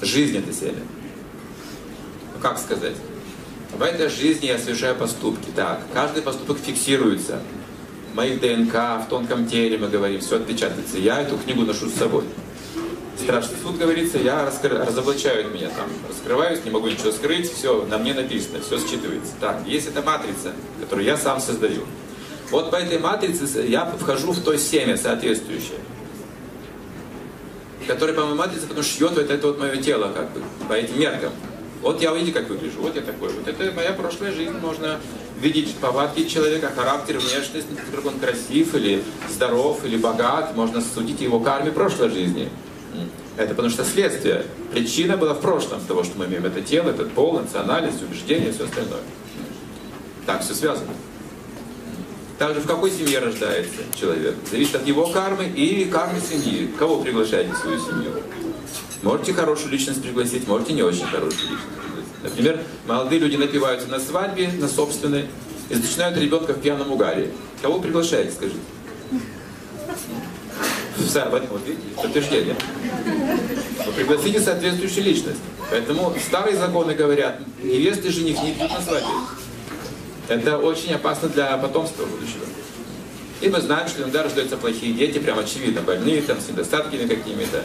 [0.02, 0.82] Жизнь это семя.
[2.34, 2.96] Ну как сказать?
[3.76, 5.48] В этой жизни я совершаю поступки.
[5.54, 7.40] Так, каждый поступок фиксируется.
[8.12, 10.98] В моих ДНК, в тонком теле мы говорим, все отпечатается.
[10.98, 12.24] Я эту книгу ношу с собой.
[13.18, 14.76] Страшный суд говорится, я раскры...
[14.76, 19.32] разоблачают меня там, раскрываюсь, не могу ничего скрыть, все, на мне написано, все считывается.
[19.40, 21.82] Так, есть эта матрица, которую я сам создаю.
[22.50, 25.78] Вот по этой матрице я вхожу в то семя соответствующее,
[27.86, 30.98] которое по моей матрице потом шьет вот это вот мое тело, как бы, по этим
[31.00, 31.32] меркам.
[31.82, 33.30] Вот я увидите, как выгляжу, вот я такой.
[33.30, 35.00] Вот это моя прошлая жизнь, можно
[35.40, 41.40] видеть повадки человека, характер, внешность, насколько он красив, или здоров, или богат, можно судить его
[41.40, 42.48] карме прошлой жизни.
[43.36, 44.46] Это потому что следствие.
[44.72, 48.52] Причина была в прошлом того, что мы имеем это тело, этот пол, национальность, убеждения и
[48.52, 49.00] все остальное.
[50.24, 50.92] Так все связано.
[52.38, 54.34] Также в какой семье рождается человек.
[54.50, 56.68] Зависит от его кармы и кармы семьи.
[56.78, 58.12] Кого приглашаете в свою семью?
[59.02, 62.22] Можете хорошую личность пригласить, можете не очень хорошую личность пригласить.
[62.22, 65.26] Например, молодые люди напиваются на свадьбе, на собственной,
[65.68, 67.30] и начинают ребенка в пьяном угаре.
[67.62, 68.58] Кого приглашаете, скажите?
[70.96, 72.56] Вот, вот видите, подтверждение.
[73.86, 75.40] Вы пригласите соответствующую личность.
[75.70, 79.08] Поэтому старые законы говорят, невесты жених не пьют на свадьбе.
[80.28, 82.44] Это очень опасно для потомства будущего.
[83.40, 87.62] И мы знаем, что иногда рождаются плохие дети, прям очевидно, больные, там, с недостатками какими-то.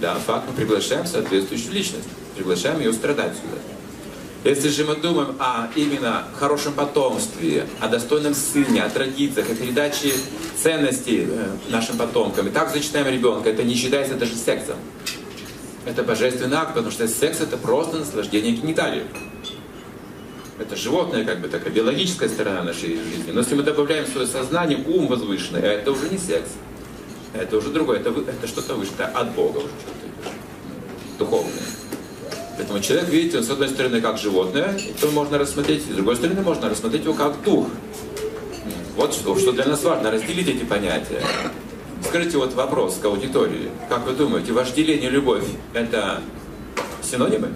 [0.00, 3.58] Да, факт, мы приглашаем соответствующую личность, приглашаем ее страдать сюда.
[4.44, 10.14] Если же мы думаем о именно хорошем потомстве, о достойном сыне, о традициях, о передаче
[10.62, 14.76] ценностей э, нашим потомкам, и так зачитаем ребенка, это не считается даже сексом.
[15.84, 19.04] Это божественный акт, потому что секс это просто наслаждение гениталией.
[20.58, 23.30] Это животное, как бы такая биологическая сторона нашей жизни.
[23.32, 26.50] Но если мы добавляем свое сознание ум возвышенный, это уже не секс.
[27.32, 30.34] Это уже другое, это, это что-то выше, это от Бога уже что-то.
[31.18, 31.52] Духовное.
[32.56, 36.40] Поэтому человек, видите, он с одной стороны как животное, то можно рассмотреть, с другой стороны
[36.42, 37.68] можно рассмотреть его как дух.
[38.96, 41.22] Вот что, что для нас важно, разделить эти понятия.
[42.04, 43.70] Скажите вот вопрос к аудитории.
[43.88, 46.20] Как вы думаете, вожделение и любовь– это
[47.02, 47.50] синонимы?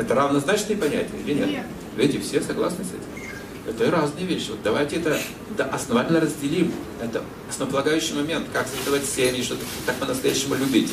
[0.00, 1.66] Это равнозначные понятия или нет?
[1.94, 3.28] Видите, все согласны с этим?
[3.68, 4.50] Это разные вещи.
[4.50, 5.20] Вот давайте это
[5.58, 6.72] да, основательно разделим.
[7.02, 10.90] Это основополагающий момент, как создавать семьи, что так по-настоящему любить.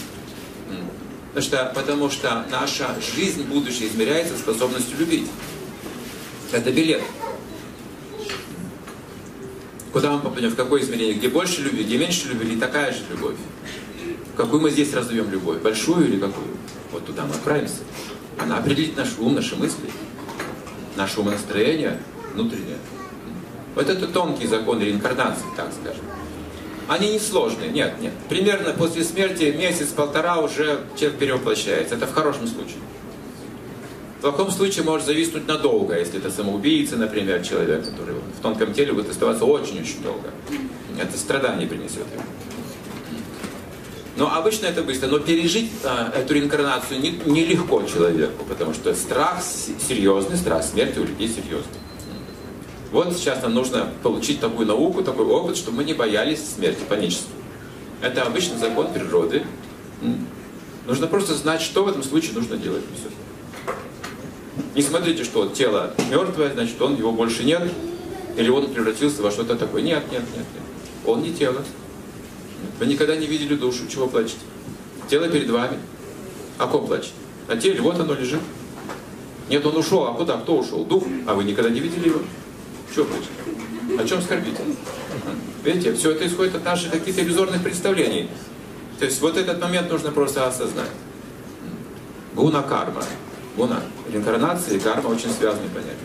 [1.34, 5.28] Потому что, потому что наша жизнь будущее измеряется способностью любить.
[6.52, 7.02] Это билет.
[9.94, 13.00] Куда мы попадем, в какое измерение, где больше любви, где меньше любви, или такая же
[13.10, 13.36] любовь.
[14.36, 16.48] Какую мы здесь разовьем любовь, большую или какую?
[16.92, 17.78] Вот туда мы отправимся.
[18.38, 19.90] Она определит наш ум, наши мысли,
[20.96, 22.00] наше умонастроение
[22.34, 22.78] внутреннее.
[23.76, 26.04] Вот это тонкие законы реинкарнации, так скажем.
[26.88, 28.14] Они не сложные, нет, нет.
[28.30, 31.96] Примерно после смерти месяц-полтора уже человек перевоплощается.
[31.96, 32.78] Это в хорошем случае.
[34.18, 38.94] В плохом случае может зависнуть надолго, если это самоубийца, например, человек, который в тонком теле
[38.94, 40.32] будет оставаться очень-очень долго.
[41.00, 42.24] Это страдание принесет ему.
[44.18, 45.08] Но обычно это быстро.
[45.08, 51.04] Но пережить а, эту реинкарнацию нелегко не, человеку, потому что страх серьезный, страх смерти у
[51.04, 51.80] людей серьезный.
[52.92, 57.30] Вот сейчас нам нужно получить такую науку, такой опыт, чтобы мы не боялись смерти панически.
[58.02, 59.44] Это обычный закон природы.
[60.88, 62.84] Нужно просто знать, что в этом случае нужно делать.
[62.96, 63.10] Все.
[64.74, 67.72] Не смотрите, что тело мертвое, значит, он его больше нет,
[68.36, 69.82] или он превратился во что-то такое.
[69.82, 70.64] Нет, нет, нет, нет.
[71.06, 71.64] Он не тело.
[72.80, 74.40] Вы никогда не видели душу, чего плачете?
[75.10, 75.78] Тело перед вами.
[76.58, 77.14] О ком плачете?
[77.48, 78.42] О теле, вот оно лежит.
[79.50, 80.38] Нет, он ушел, а куда?
[80.38, 80.84] Кто ушел?
[80.86, 81.04] Дух.
[81.26, 82.20] А вы никогда не видели его?
[82.94, 84.02] Чего плачете?
[84.02, 84.62] О чем скорбите?
[85.64, 88.30] Видите, все это исходит от наших каких-то иллюзорных представлений.
[89.00, 90.90] То есть вот этот момент нужно просто осознать.
[92.36, 93.04] Гуна карма.
[93.56, 93.82] Гуна.
[94.12, 95.98] Реинкарнация и карма очень связаны понятия.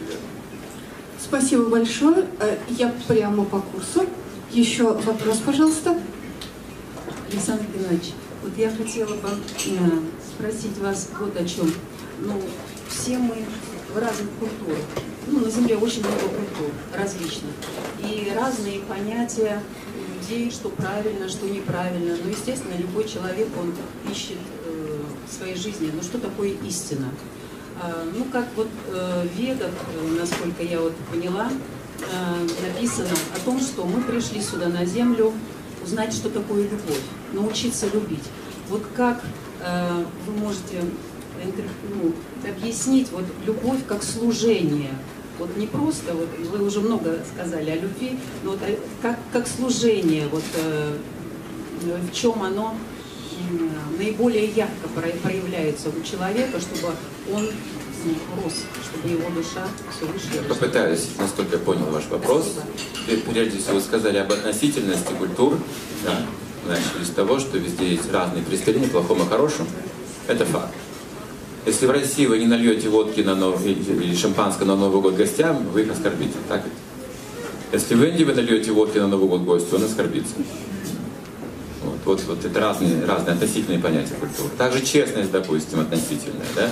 [1.21, 2.27] Спасибо большое.
[2.41, 4.07] Э, я прямо по курсу.
[4.51, 5.99] Еще вопрос, пожалуйста.
[7.33, 9.91] Александр Геннадьевич, вот я хотела бы э,
[10.35, 11.73] спросить вас вот о чем.
[12.21, 12.43] Ну,
[12.91, 13.37] все мы
[13.95, 14.85] в разных культурах.
[15.27, 17.53] Ну, на Земле очень много культур различных.
[18.01, 19.63] И разные понятия
[20.15, 22.17] людей, что правильно, что неправильно.
[22.23, 23.73] Но, естественно, любой человек, он
[24.11, 24.99] ищет э,
[25.31, 27.09] своей жизни, ну, что такое истина.
[27.83, 31.49] Э, ну, как вот э, в Ведах, э, насколько я вот поняла,
[32.01, 35.33] э, написано о том, что мы пришли сюда на Землю
[35.85, 37.01] узнать, что такое любовь,
[37.33, 38.25] научиться любить.
[38.69, 39.23] Вот как
[39.61, 40.83] э, вы можете
[41.95, 42.15] ну,
[42.49, 44.93] объяснить вот любовь как служение?
[45.39, 49.49] Вот не просто, вот вы уже много сказали о любви, но вот э, как, как
[49.49, 50.97] служение, вот э,
[51.81, 52.75] в чем оно
[53.51, 54.89] э, наиболее ярко
[55.23, 56.95] проявляется у человека, чтобы
[57.33, 57.49] он
[58.43, 59.67] рос, чтобы его душа
[59.97, 60.49] все выше.
[60.49, 62.53] Попытаюсь, насколько я понял ваш вопрос.
[62.53, 62.92] Спасибо.
[63.07, 65.59] Прежде всего сказали об относительности культур.
[66.05, 66.21] Да.
[66.67, 69.67] Начали с того, что везде есть разные представления, плохом и хорошем.
[70.29, 70.73] Это факт.
[71.67, 73.65] Если в России вы не нальете водки на нов...
[73.65, 76.35] или шампанское на Новый год гостям, вы их оскорбите.
[76.49, 76.73] Так ведь?
[77.73, 80.35] Если в Индии вы нальете водки на Новый год гостю, он оскорбится.
[81.83, 84.51] Вот, вот, вот это разные, разные относительные понятия культуры.
[84.59, 86.47] Также честность, допустим, относительная.
[86.55, 86.71] Да?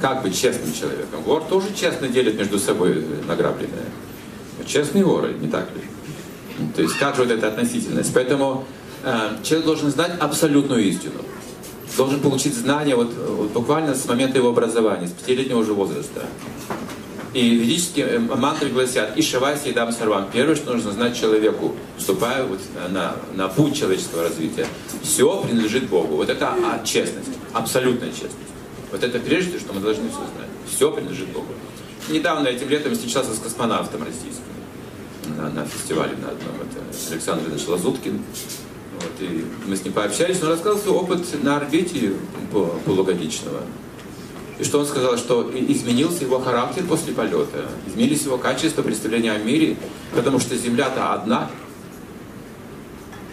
[0.00, 1.22] Как быть честным человеком?
[1.24, 3.86] Вор тоже честно делит между собой награбленное.
[4.66, 5.82] Честные воры, не так ли?
[6.74, 8.12] То есть как же вот эта относительность?
[8.12, 8.64] Поэтому
[9.04, 11.20] э, человек должен знать абсолютную истину.
[11.96, 16.26] Должен получить знания вот, вот буквально с момента его образования, с пятилетнего уже возраста.
[17.32, 20.28] И ведические э, мантры гласят «Ишавайся и дам сарвам».
[20.32, 24.66] Первое, что нужно знать человеку, вступая вот на, на путь человеческого развития.
[25.02, 26.16] Все принадлежит Богу.
[26.16, 28.34] Вот это а, честность, абсолютная честность.
[28.90, 30.48] Вот это прежде, что мы должны все знать.
[30.68, 31.48] Все принадлежит Богу.
[32.08, 34.55] Недавно этим летом встречался с космонавтом российским
[35.36, 36.54] на, на фестивале на одном.
[36.56, 38.22] Это Александр Ильич Лазуткин.
[38.94, 42.14] Вот, и мы с ним пообщались, он рассказал свой опыт на орбите
[42.84, 43.60] полугодичного.
[44.58, 49.38] И что он сказал, что изменился его характер после полета, изменились его качества представления о
[49.38, 49.76] мире,
[50.14, 51.50] потому что Земля-то одна,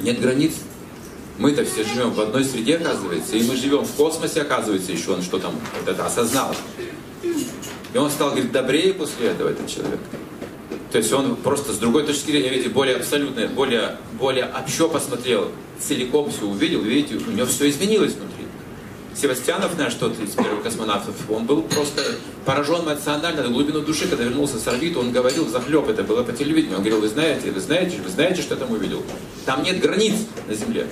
[0.01, 0.53] нет границ.
[1.39, 5.23] Мы-то все живем в одной среде, оказывается, и мы живем в космосе, оказывается, еще он
[5.23, 6.53] что там вот это осознал.
[7.23, 9.99] И он стал, говорит, добрее после этого, этот человек.
[10.93, 15.49] То есть он просто с другой точки зрения, видите, более абсолютно, более, более общо посмотрел,
[15.79, 18.45] целиком все увидел, видите, у него все изменилось внутри.
[19.15, 22.03] Севастьянов наш, тот из первых космонавтов, он был просто
[22.45, 26.31] поражен эмоционально, до глубину души, когда вернулся с орбиты, он говорил, захлеб, это было по
[26.31, 29.01] телевидению, он говорил, вы знаете, вы знаете, вы знаете, что я там увидел?
[29.47, 30.13] Там нет границ
[30.47, 30.85] на Земле.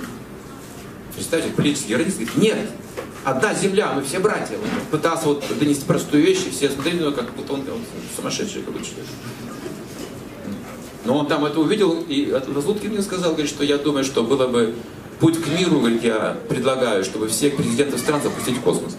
[1.13, 2.57] Представьте, политические границы, говорит, нет,
[3.23, 4.55] одна земля, мы все братья.
[4.55, 7.83] Он пытался вот донести простую вещь, все смотрели на него, как будто он, он
[8.15, 9.05] сумасшедший какой-то человек.
[11.05, 14.47] Но он там это увидел, и Лазуткин мне сказал, говорит, что я думаю, что было
[14.47, 14.75] бы
[15.19, 18.97] путь к миру, говорит, я предлагаю, чтобы всех президентов стран запустить в космос.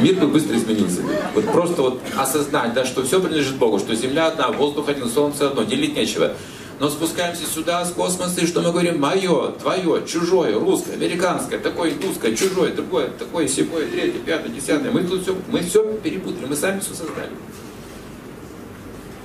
[0.00, 1.02] Мир бы быстро изменился.
[1.34, 5.48] Вот просто вот осознать, да, что все принадлежит Богу, что Земля одна, воздух один, Солнце
[5.48, 6.32] одно, делить нечего.
[6.80, 8.98] Но спускаемся сюда, с космоса, и что мы говорим?
[8.98, 14.90] Мое, твое, чужое, русское, американское, такое индусское, чужое, другое, такое, секое, третье, пятое, десятое.
[14.90, 17.28] Мы тут все, мы все перепутали, мы сами все создали.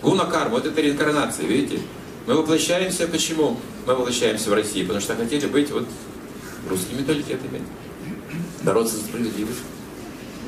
[0.06, 1.80] Гуна карма, вот это реинкарнация, видите?
[2.28, 3.60] Мы воплощаемся, почему?
[3.88, 5.88] Мы воплощаемся в России, потому что хотели быть вот
[6.70, 7.64] русскими менталитетами.
[8.62, 9.62] Бороться за справедливость.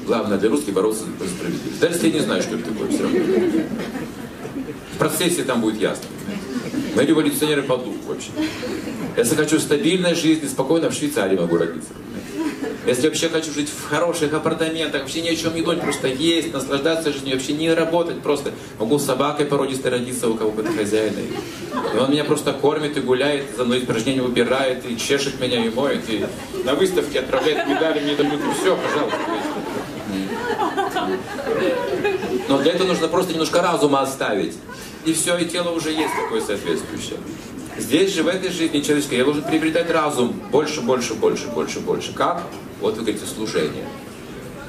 [0.05, 1.79] Главное для русских бороться за справедливость.
[1.79, 3.19] Даже если я не знаю, что это такое, все равно.
[4.93, 6.05] В процессе там будет ясно.
[6.95, 8.29] Мы революционеры по духу вообще.
[9.17, 11.89] Если хочу стабильной жизни, спокойно в Швейцарии могу родиться.
[12.87, 16.53] Если вообще хочу жить в хороших апартаментах, вообще ни о чем не думать, просто есть,
[16.53, 21.19] наслаждаться жизнью, вообще не работать, просто могу с собакой породистой родиться у кого-то хозяина.
[21.93, 25.69] И он меня просто кормит и гуляет, за мной упражнения выбирает, и чешет меня, и
[25.69, 26.25] моет, и
[26.63, 29.19] на выставке отправляет медали, мне дают, и все, пожалуйста.
[32.47, 34.53] Но для этого нужно просто немножко разума оставить.
[35.03, 37.17] И все, и тело уже есть такое соответствующее.
[37.77, 42.13] Здесь же, в этой жизни человеческой, я должен приобретать разум больше, больше, больше, больше, больше.
[42.13, 42.43] Как?
[42.81, 43.87] Вот вы говорите, служение.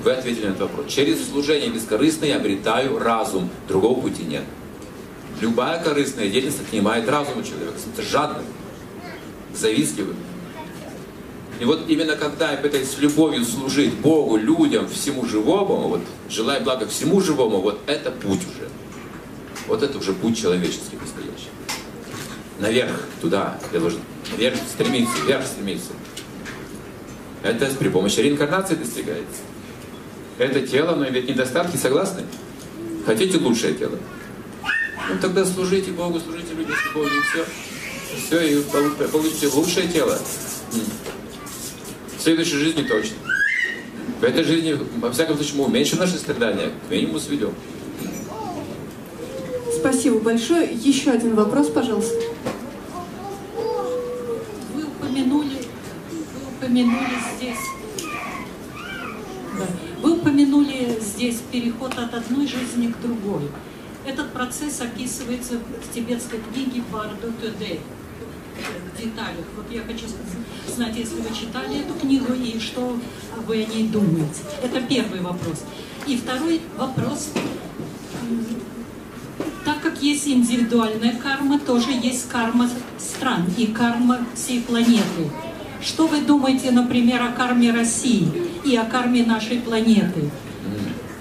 [0.03, 0.93] Вы ответили на этот вопрос.
[0.93, 3.51] Через служение бескорыстное я обретаю разум.
[3.67, 4.45] Другого пути нет.
[5.41, 7.75] Любая корыстная деятельность отнимает разум у человека.
[7.95, 8.45] Это жадным,
[9.55, 10.17] завистливым.
[11.61, 16.61] И вот именно когда я пытаюсь с любовью служить Богу, людям, всему живому, вот, желая
[16.61, 18.69] блага всему живому, вот это путь уже.
[19.67, 21.51] Вот это уже путь человеческий настоящий.
[22.61, 24.01] Наверх, туда, я должен
[24.37, 25.91] вверх стремиться, вверх стремиться.
[27.43, 29.41] Это при помощи реинкарнации достигается.
[30.39, 32.23] Это тело, но имеет недостатки, согласны?
[33.07, 33.99] Хотите лучшее тело?
[35.09, 37.45] Ну тогда служите Богу, служите людям любовью, и все.
[38.27, 38.63] Все, и
[39.11, 40.19] получите лучшее тело.
[42.17, 43.17] В следующей жизни точно.
[44.21, 47.55] В этой жизни, во всяком случае, мы уменьшим наши страдания, к минимуму сведем.
[49.75, 50.69] Спасибо большое.
[50.73, 52.21] Еще один вопрос, пожалуйста.
[54.75, 55.59] Вы упомянули,
[56.58, 57.59] вы упомянули здесь,
[59.59, 59.67] да,
[60.03, 63.51] вы упомянули здесь переход от одной жизни к другой.
[64.05, 67.81] Этот процесс описывается в тибетской книге Барду Тюдей
[68.95, 69.47] в деталях.
[69.57, 70.07] Вот я хочу
[70.75, 72.99] знать, если вы читали эту книгу и что
[73.47, 74.43] вы о ней думаете.
[74.63, 75.65] Это первый вопрос.
[76.07, 77.31] И второй вопрос.
[79.65, 85.31] Так как есть индивидуальная карма, тоже есть карма стран и карма всей планеты.
[85.81, 88.29] Что вы думаете, например, о карме России
[88.65, 90.31] и о карме нашей планеты?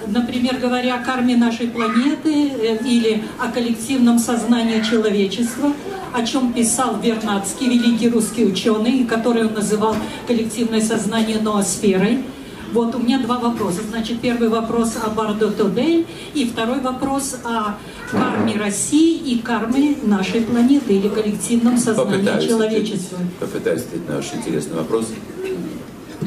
[0.07, 5.73] Например, говоря о карме нашей планеты э, или о коллективном сознании человечества,
[6.13, 12.23] о чем писал Вернадский, великий русский ученый, который он называл коллективное сознание ноосферой.
[12.73, 13.79] Вот у меня два вопроса.
[13.89, 17.77] Значит, первый вопрос о Бардо Тодель и второй вопрос о
[18.11, 23.17] карме России и карме нашей планеты или коллективном сознании Попытаюсь человечества.
[23.17, 25.07] ответить- Попытаюсь ответить на очень интересный вопрос.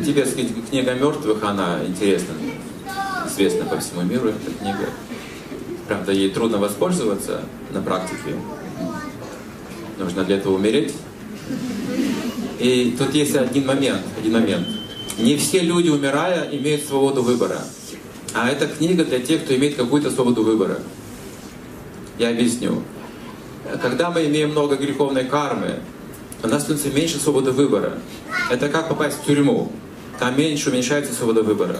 [0.04, 2.32] Тибетская книга мертвых, она интересна,
[3.28, 4.88] известна по всему миру, эта книга.
[5.88, 8.36] Правда, ей трудно воспользоваться на практике.
[9.98, 10.94] Нужно для этого умереть.
[12.60, 14.66] И тут есть один момент, один момент.
[15.20, 17.58] Не все люди, умирая, имеют свободу выбора.
[18.32, 20.78] А эта книга для тех, кто имеет какую-то свободу выбора.
[22.18, 22.82] Я объясню.
[23.82, 25.80] Когда мы имеем много греховной кармы,
[26.42, 27.98] у нас становится меньше свободы выбора.
[28.50, 29.70] Это как попасть в тюрьму.
[30.18, 31.76] Там меньше уменьшается свобода выбора.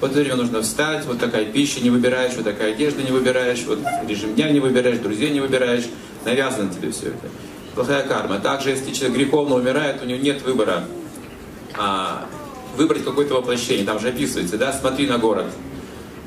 [0.00, 3.80] Вот время нужно встать, вот такая пища не выбираешь, вот такая одежда не выбираешь, вот
[4.06, 5.84] режим дня не выбираешь, друзей не выбираешь.
[6.24, 7.28] Навязано тебе все это.
[7.74, 8.38] Плохая карма.
[8.38, 10.84] Также, если человек греховно умирает, у него нет выбора
[11.76, 12.26] а,
[12.78, 13.84] выбрать какое-то воплощение.
[13.84, 15.46] Там же описывается, да, смотри на город,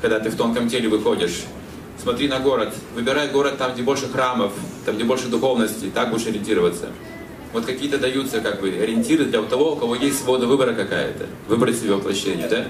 [0.00, 1.40] когда ты в тонком теле выходишь.
[2.00, 4.52] Смотри на город, выбирай город там, где больше храмов,
[4.84, 6.88] там, где больше духовности, так будешь ориентироваться.
[7.52, 11.76] Вот какие-то даются как бы ориентиры для того, у кого есть свобода выбора какая-то, выбрать
[11.76, 12.64] себе воплощение, да?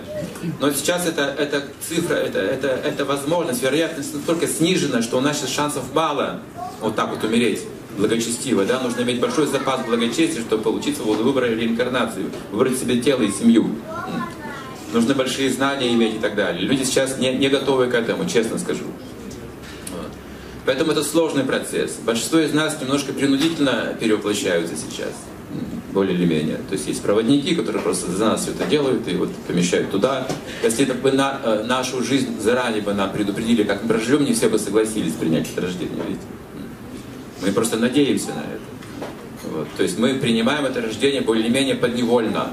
[0.60, 5.38] Но сейчас это, это цифра, это, это, это возможность, вероятность настолько снижена, что у нас
[5.38, 6.40] сейчас шансов мало
[6.80, 7.60] вот так вот умереть
[7.96, 8.81] благочестиво, да?
[8.81, 13.71] Нужно иметь большой запас благочестия, чтобы получить свободу выбора реинкарнацию, выбрать себе тело и семью.
[14.92, 16.62] Нужны большие знания иметь и так далее.
[16.62, 18.85] Люди сейчас не, не готовы к этому, честно скажу.
[19.90, 20.10] Вот.
[20.66, 21.92] Поэтому это сложный процесс.
[22.04, 25.12] Большинство из нас немножко принудительно перевоплощаются сейчас,
[25.92, 26.56] более или менее.
[26.69, 30.29] То есть есть проводники, которые просто за нас все это делают и вот помещают туда.
[30.62, 34.50] Если бы на, э, нашу жизнь заранее бы нам предупредили, как мы проживем, не все
[34.50, 36.02] бы согласились принять это рождение.
[36.06, 36.27] Видите?
[37.42, 39.52] Мы просто надеемся на это.
[39.52, 39.68] Вот.
[39.76, 42.52] То есть мы принимаем это рождение более-менее подневольно.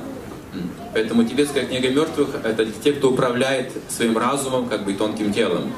[0.94, 5.72] Поэтому тибетская книга мертвых– это те, кто управляет своим разумом, как бы тонким телом.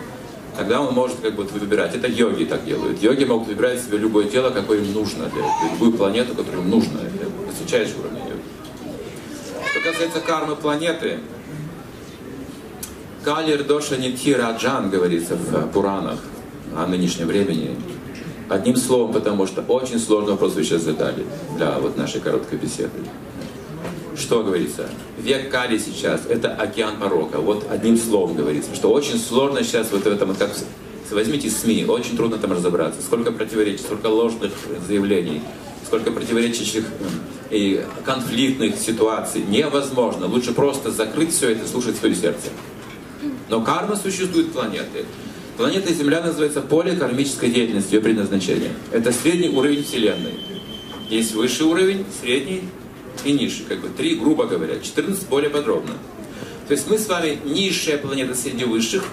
[0.56, 1.94] тогда он может как бы выбирать.
[1.96, 3.02] Это йоги так делают.
[3.02, 7.02] Йоги могут выбирать себе любое тело, какое им нужно, для, любую планету, которая им нужна.
[7.02, 8.42] Это высочайший уровень йоги.
[9.72, 11.20] Что касается кармы планеты,
[13.24, 16.20] Калир Доша Нитхи Раджан говорится в Пуранах
[16.76, 17.76] о нынешнем времени.
[18.52, 21.26] Одним словом, потому что очень сложный вопрос вы сейчас задали
[21.56, 22.92] для вот нашей короткой беседы.
[24.14, 24.90] Что говорится?
[25.18, 27.40] Век Кали сейчас– это океан порока.
[27.40, 30.52] Вот одним словом говорится, что очень сложно сейчас вот в этом, как
[31.12, 33.02] возьмите СМИ, очень трудно там разобраться.
[33.02, 34.52] Сколько противоречий, сколько ложных
[34.86, 35.42] заявлений,
[35.86, 36.84] сколько противоречащих
[37.52, 39.46] и конфликтных ситуаций.
[39.48, 40.28] Невозможно.
[40.28, 42.50] Лучше просто закрыть все это, слушать свое сердце.
[43.48, 45.06] Но карма существует планеты.
[45.62, 48.72] Планета Земля называется поле кармической деятельности, ее предназначение.
[48.92, 50.34] Это средний уровень Вселенной.
[51.08, 52.64] Есть высший уровень, средний
[53.24, 53.66] и низший.
[53.70, 54.80] Как бы три, грубо говоря.
[54.80, 55.94] 14 более подробно.
[56.68, 59.04] То есть мы с вами низшая планета среди высших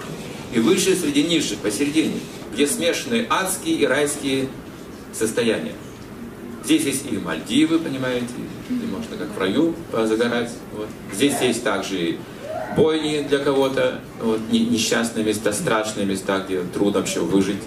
[0.54, 2.14] и высшая среди низших посередине,
[2.54, 4.48] где смешаны адские и райские
[5.12, 5.74] состояния.
[6.64, 8.24] Здесь есть и Мальдивы, понимаете,
[8.70, 10.52] и можно как в раю загорать.
[10.74, 10.88] Вот.
[11.12, 12.18] Здесь есть также и
[12.78, 17.62] бойни для кого-то, вот, несчастные места, страшные места, где трудно вообще выжить.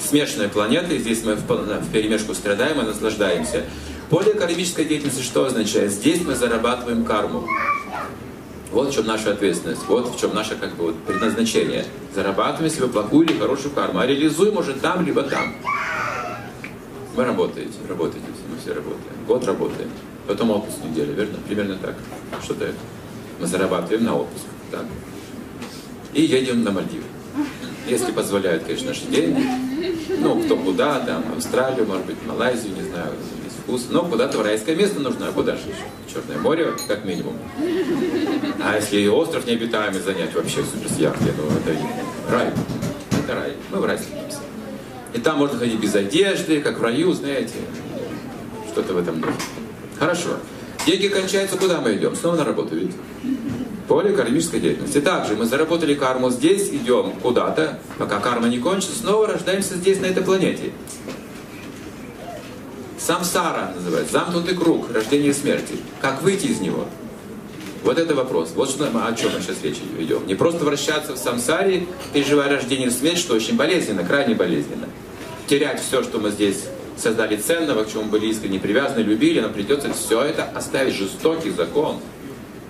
[0.00, 3.64] Смешанная планета, и здесь мы в, перемешку страдаем и наслаждаемся.
[4.08, 5.92] Поле кармической деятельности что означает?
[5.92, 7.46] Здесь мы зарабатываем карму.
[8.72, 11.84] Вот в чем наша ответственность, вот в чем наше как бы, вот, предназначение.
[12.14, 15.54] Зарабатываем себе плохую или хорошую карму, а реализуем уже там, либо там.
[17.16, 19.00] Вы работаете, работаете, мы все работаем.
[19.26, 19.90] Год работаем,
[20.26, 21.38] потом отпуск неделю, верно?
[21.46, 21.94] Примерно так.
[22.42, 22.76] Что-то это
[23.40, 24.44] мы зарабатываем на отпуск.
[24.70, 24.84] Так.
[26.12, 27.04] И едем на Мальдивы.
[27.88, 29.42] Если позволяют, конечно, наши деньги.
[30.18, 33.12] Ну, кто куда, там, Австралию, может быть, Малайзию, не знаю,
[33.44, 33.86] есть вкус.
[33.90, 36.12] Но куда-то в райское место нужно, а куда же еще?
[36.12, 37.34] Черное море, как минимум.
[38.62, 41.80] А если и остров необитаемый занять, вообще супер с яхтой, ну, это
[42.30, 42.50] рай.
[43.24, 43.52] Это рай.
[43.70, 44.38] Мы в рай стремимся.
[45.14, 47.54] И там можно ходить без одежды, как в раю, знаете.
[48.70, 49.34] Что-то в этом духе.
[49.98, 50.36] Хорошо.
[50.86, 52.16] Деньги кончаются, куда мы идем?
[52.16, 52.96] Снова на работу, видите?
[53.86, 55.00] Поле кармической деятельности.
[55.00, 60.06] Также мы заработали карму здесь, идем куда-то, пока карма не кончится, снова рождаемся здесь, на
[60.06, 60.72] этой планете.
[62.98, 65.74] Самсара называется, замкнутый круг, рождение и смерти.
[66.00, 66.86] Как выйти из него?
[67.82, 68.52] Вот это вопрос.
[68.54, 70.26] Вот что, о чем мы сейчас речь ведем.
[70.26, 74.86] Не просто вращаться в самсаре, переживая рождение и смерть, что очень болезненно, крайне болезненно.
[75.46, 76.64] Терять все, что мы здесь
[77.00, 80.94] создали ценного, к чему были искренне привязаны, любили, нам придется все это оставить.
[80.94, 81.96] Жестокий закон.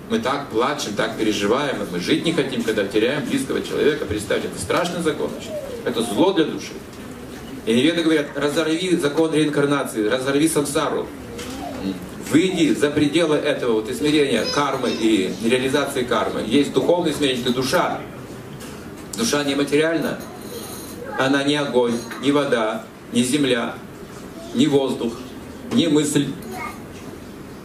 [0.09, 4.05] Мы так плачем, так переживаем, мы жить не хотим, когда теряем близкого человека.
[4.05, 5.29] Представьте, это страшный закон.
[5.85, 6.73] Это зло для души.
[7.65, 11.07] И неведы говорят, разорви закон реинкарнации, разорви самсару.
[12.31, 16.43] Выйди за пределы этого вот измерения кармы и реализации кармы.
[16.47, 17.99] Есть духовное измерение, это душа.
[19.17, 20.17] Душа нематериальна.
[21.19, 23.75] Она не огонь, не вода, не земля,
[24.53, 25.13] ни воздух,
[25.73, 26.27] ни мысль,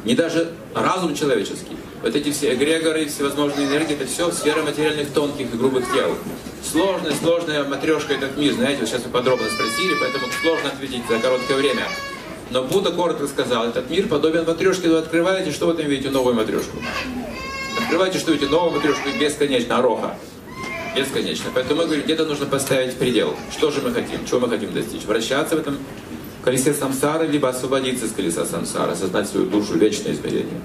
[0.04, 1.76] ни даже разум человеческий.
[2.02, 6.14] Вот эти все эгрегоры, всевозможные энергии, это все сфера материальных тонких и грубых тел.
[6.62, 11.18] Сложная, сложная матрешка этот мир, знаете, вот сейчас вы подробно спросили, поэтому сложно ответить за
[11.18, 11.82] короткое время.
[12.50, 16.10] Но Будда коротко сказал, этот мир подобен матрешке, вы открываете, что вы там видите?
[16.10, 16.76] Новую матрешку.
[17.80, 18.50] Открываете, что видите?
[18.50, 20.16] Новую матрешку бесконечно, ороха.
[20.96, 21.50] Бесконечно.
[21.52, 23.34] Поэтому мы говорим, где-то нужно поставить предел.
[23.50, 24.24] Что же мы хотим?
[24.26, 25.02] Чего мы хотим достичь?
[25.02, 25.78] Вращаться в этом
[26.46, 30.60] колесе самсары, либо освободиться из колеса самсара, осознать свою душу, вечное измерение.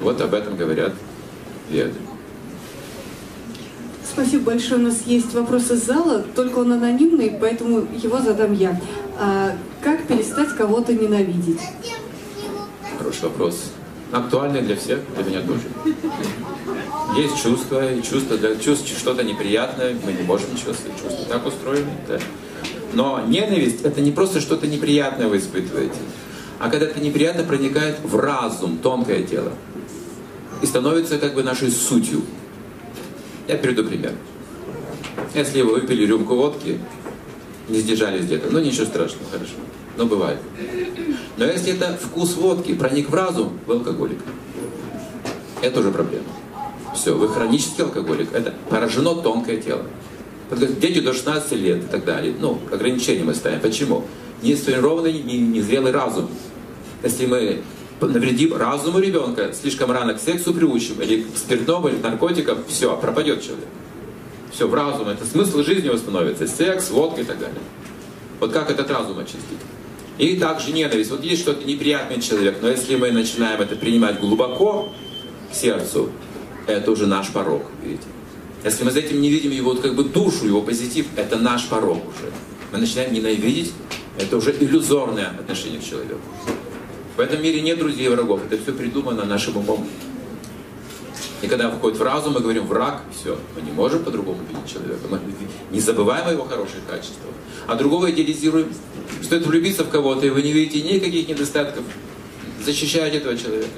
[0.00, 0.92] Вот об этом говорят
[1.68, 1.94] веды.
[4.08, 4.80] Спасибо большое.
[4.80, 8.80] У нас есть вопрос из зала, только он анонимный, поэтому его задам я.
[9.18, 11.60] А, как перестать кого-то ненавидеть?
[12.96, 13.72] Хороший вопрос.
[14.12, 15.64] Актуальный для всех, для меня тоже.
[17.16, 20.92] Есть чувства, и чувства для чувств что-то неприятное, мы не можем этим чувством.
[21.28, 22.20] Так устроены, да.
[22.94, 25.98] Но ненависть это не просто что-то неприятное вы испытываете,
[26.60, 29.52] а когда это неприятно проникает в разум, тонкое тело,
[30.62, 32.22] и становится как бы нашей сутью.
[33.48, 34.12] Я приведу пример.
[35.34, 36.78] Если вы выпили рюмку водки,
[37.68, 39.54] не сдержались где-то, ну ничего страшного, хорошо.
[39.96, 40.38] Но бывает.
[41.36, 44.18] Но если это вкус водки проник в разум, вы алкоголик.
[45.62, 46.26] Это уже проблема.
[46.94, 48.32] Все, вы хронический алкоголик.
[48.32, 49.82] Это поражено тонкое тело
[50.50, 52.34] дети до 16 лет и так далее.
[52.38, 53.60] Ну, ограничения мы ставим.
[53.60, 54.04] Почему?
[54.42, 56.28] Не сформированный, не, зрелый разум.
[57.02, 57.62] Если мы
[58.00, 62.96] навредим разуму ребенка, слишком рано к сексу приучим, или к спиртному, или к наркотикам, все,
[62.96, 63.68] пропадет человек.
[64.52, 67.58] Все, в разум, это смысл жизни его становится, секс, водка и так далее.
[68.40, 69.58] Вот как этот разум очистить?
[70.18, 71.10] И также ненависть.
[71.10, 74.92] Вот есть что-то неприятный человек, но если мы начинаем это принимать глубоко
[75.50, 76.10] к сердцу,
[76.66, 78.06] это уже наш порог, видите.
[78.64, 81.66] Если мы за этим не видим его вот как бы душу, его позитив, это наш
[81.68, 82.32] порог уже.
[82.72, 83.72] Мы начинаем ненавидеть,
[84.18, 86.20] это уже иллюзорное отношение к человеку.
[87.14, 89.86] В этом мире нет друзей и врагов, это все придумано нашим умом.
[91.42, 95.00] И когда входит в разум, мы говорим враг, все, мы не можем по-другому видеть человека.
[95.10, 95.20] Мы
[95.70, 97.34] не забываем о его хороших качествах,
[97.66, 98.72] а другого идеализируем.
[99.22, 101.84] Стоит влюбиться в кого-то, и вы не видите никаких недостатков.
[102.64, 103.68] Защищаете этого человека.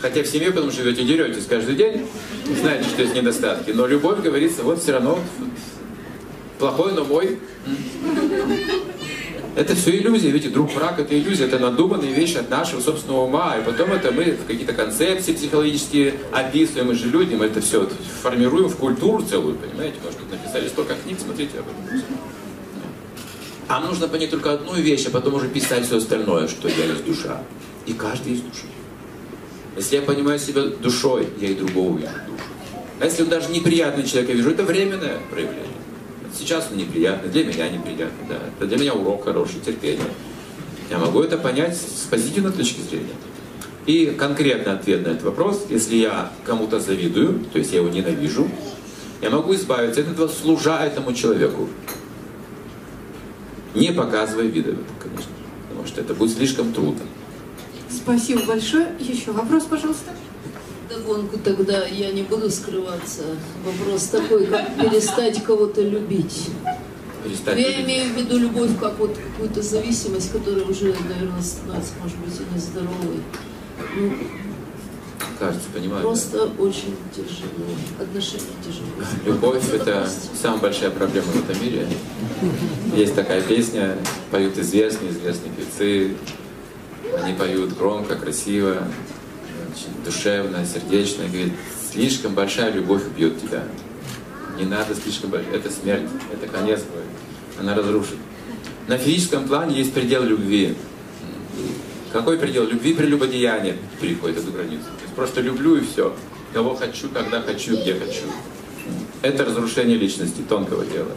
[0.00, 2.06] Хотя в семье потом живете, деретесь каждый день,
[2.60, 3.72] знаете, что есть недостатки.
[3.72, 5.18] Но любовь, говорится, вот все равно
[6.58, 7.38] плохой, но мой.
[9.56, 13.56] Это все иллюзия, видите, друг враг это иллюзия, это надуманные вещи от нашего собственного ума,
[13.56, 17.88] и потом это мы в какие-то концепции психологические описываем, мы же люди, мы это все
[18.22, 22.02] формируем в культуру целую, понимаете, может быть, написали столько книг, смотрите об этом.
[23.66, 27.04] А нужно понять только одну вещь, а потом уже писать все остальное, что я есть
[27.04, 27.42] душа.
[27.84, 28.66] И каждый есть душа.
[29.78, 32.42] Если я понимаю себя душой, я и другого вижу душу.
[32.98, 35.66] А если даже неприятный человек, я вижу, это временное проявление.
[36.36, 38.38] Сейчас он неприятный, для меня неприятный, да.
[38.58, 40.10] Это для меня урок хороший, терпение.
[40.90, 43.14] Я могу это понять с позитивной точки зрения.
[43.86, 48.50] И конкретный ответ на этот вопрос, если я кому-то завидую, то есть я его ненавижу,
[49.22, 51.68] я могу избавиться от этого, служа этому человеку.
[53.76, 55.32] Не показывая вида, конечно,
[55.68, 57.04] потому что это будет слишком трудно.
[57.90, 58.88] Спасибо большое.
[58.98, 60.10] Еще вопрос, пожалуйста.
[60.88, 63.22] Догонку тогда я не буду скрываться.
[63.64, 66.48] Вопрос такой, как перестать кого-то любить.
[67.24, 67.84] Перестать Я любить.
[67.86, 72.54] имею в виду любовь как вот какую-то зависимость, которая уже, наверное, становится, может быть, и
[72.54, 73.22] нездоровой.
[73.96, 74.12] Ну,
[75.38, 76.02] Кажется, понимаю.
[76.02, 76.08] да.
[76.08, 77.66] просто очень тяжело.
[78.00, 78.88] Отношения тяжело.
[79.24, 80.08] Любовь это
[80.40, 81.86] самая большая проблема в этом мире.
[82.96, 83.96] Есть такая песня,
[84.30, 86.16] поют известные, известные певцы.
[87.16, 88.76] Они поют громко, красиво,
[89.72, 91.22] очень душевно, сердечно.
[91.22, 91.52] И говорит,
[91.92, 93.64] слишком большая любовь убьет тебя.
[94.58, 95.54] Не надо слишком большая.
[95.54, 97.02] Это смерть, это конец твой.
[97.60, 98.16] Она разрушит.
[98.86, 100.74] На физическом плане есть предел любви.
[102.12, 102.66] Какой предел?
[102.66, 104.84] Любви прелюбодеяние переходит эту границу.
[104.84, 106.14] То есть просто люблю и все.
[106.52, 108.24] Кого хочу, когда хочу, где хочу.
[109.20, 111.10] Это разрушение личности, тонкого тела.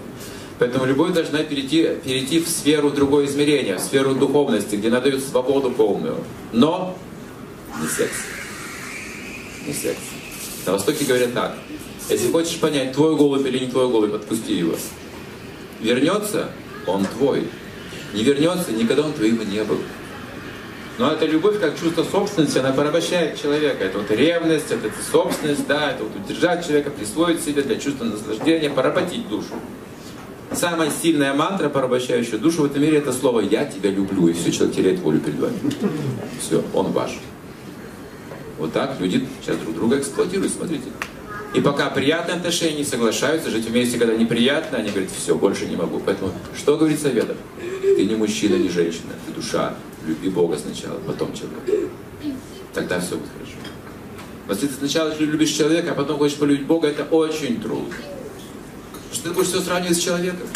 [0.62, 5.72] Поэтому любовь должна перейти, перейти в сферу другое измерения, в сферу духовности, где она свободу
[5.72, 6.18] полную.
[6.54, 6.96] Но
[7.82, 8.14] не секс.
[9.66, 9.98] Не секс.
[10.68, 11.58] На Востоке говорят так.
[12.12, 14.76] Если хочешь понять, твой голубь или не твой голубь, отпусти его.
[15.80, 16.52] Вернется,
[16.86, 17.48] он твой.
[18.14, 19.80] Не вернется, никогда он твоим не был.
[21.00, 23.84] Но эта любовь как чувство собственности, она порабощает человека.
[23.84, 28.70] Это вот ревность, это собственность, да, это вот удержать человека, присвоить себе для чувства наслаждения,
[28.70, 29.56] поработить душу.
[30.54, 34.28] Самая сильная мантра, порабощающая душу в этом мире, это слово «я тебя люблю».
[34.28, 35.58] И все, человек теряет волю перед вами.
[36.40, 37.20] Все, он ваш.
[38.58, 40.90] Вот так люди сейчас друг друга эксплуатируют, смотрите.
[41.54, 45.76] И пока приятные отношения не соглашаются жить вместе, когда неприятно, они говорят, все, больше не
[45.76, 46.00] могу.
[46.06, 47.38] Поэтому что говорит Советов?
[47.82, 49.76] Ты не мужчина, не женщина, ты душа.
[50.06, 51.90] Люби Бога сначала, потом человека.
[52.74, 53.54] Тогда все будет хорошо.
[54.48, 57.94] Но если ты сначала любишь человека, а потом хочешь полюбить Бога, это очень трудно.
[59.12, 60.48] Что ты будешь все сравнивать с человеком.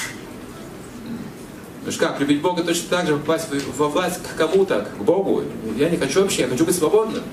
[1.86, 3.47] Ну ж как, любить Бога точно так же, попасть
[3.78, 5.43] во власть к кому-то, к Богу.
[5.78, 7.24] Я не хочу вообще, я хочу быть свободным.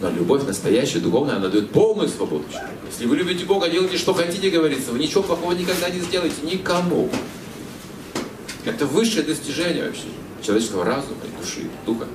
[0.00, 2.44] Но любовь настоящая, духовная, она дает полную свободу.
[2.90, 4.92] Если вы любите Бога, делайте, что хотите, говорится.
[4.92, 7.10] Вы ничего плохого никогда не сделаете никому.
[8.64, 10.04] Это высшее достижение вообще
[10.42, 12.06] человеческого разума и души, духа.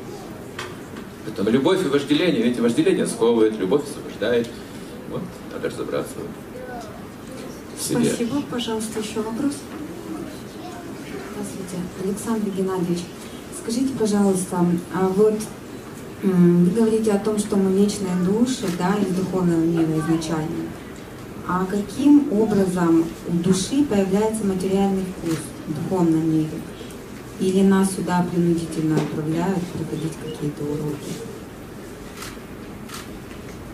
[1.25, 4.47] Поэтому любовь и вожделение, видите, вожделение сковывает, любовь освобождает.
[5.09, 5.21] Вот,
[5.53, 6.13] надо разобраться
[7.85, 8.05] себе.
[8.05, 8.41] Спасибо.
[8.49, 9.53] Пожалуйста, еще вопрос.
[11.31, 13.03] Здравствуйте, Александр Геннадьевич.
[13.61, 15.39] Скажите, пожалуйста, а вот
[16.23, 20.65] вы говорите о том, что мы вечные души, да, из духовного мира изначально.
[21.47, 26.49] А каким образом у души появляется материальный вкус в духовном мире?
[27.39, 31.11] Или нас сюда принудительно отправляют проходить какие-то уроки?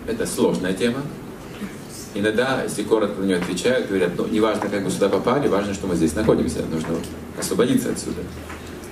[0.08, 1.02] Это сложная тема.
[2.14, 5.74] Иногда, если коротко на нее отвечают, говорят, ну, не важно, как мы сюда попали, важно,
[5.74, 6.90] что мы здесь находимся, нужно
[7.40, 8.22] освободиться отсюда.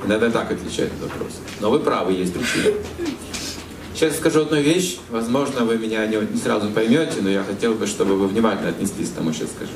[0.06, 1.34] Иногда так отвечают на вопрос.
[1.60, 2.76] Но вы правы, есть причина.
[3.94, 8.18] Сейчас скажу одну вещь, возможно, вы меня не сразу поймете, но я хотел бы, чтобы
[8.18, 9.74] вы внимательно отнеслись к тому, что я скажу.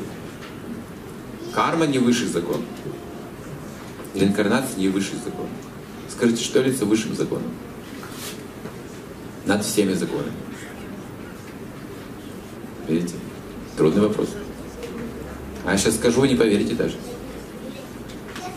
[1.54, 2.62] Карма не высший закон.
[4.16, 5.48] Реинкарнация не высший закон.
[6.10, 7.52] Скажите, что является высшим законом?
[9.46, 10.32] Над всеми законами.
[12.88, 13.16] Видите?
[13.78, 14.30] Трудный вопрос.
[15.66, 16.96] А я сейчас скажу, не поверите даже.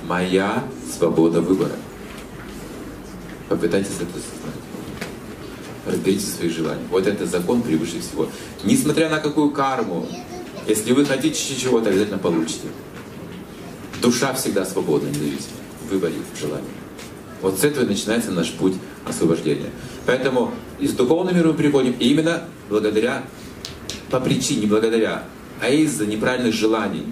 [0.07, 0.65] Моя
[0.97, 1.73] свобода выбора.
[3.49, 4.61] Попытайтесь это осознать.
[5.87, 6.83] Разберите свои желания.
[6.91, 8.29] Вот это закон превыше всего.
[8.65, 10.07] Несмотря на какую карму
[10.67, 12.69] Если вы хотите чего-то, обязательно получите.
[14.03, 16.67] Душа всегда свободна, независима в выборе, в желании.
[17.41, 19.71] Вот с этого и начинается наш путь освобождения.
[20.07, 23.23] Поэтому из духовного мира мы приходим именно благодаря,
[24.11, 25.25] по причине, благодаря,
[25.61, 27.07] а из-за неправильных желаний.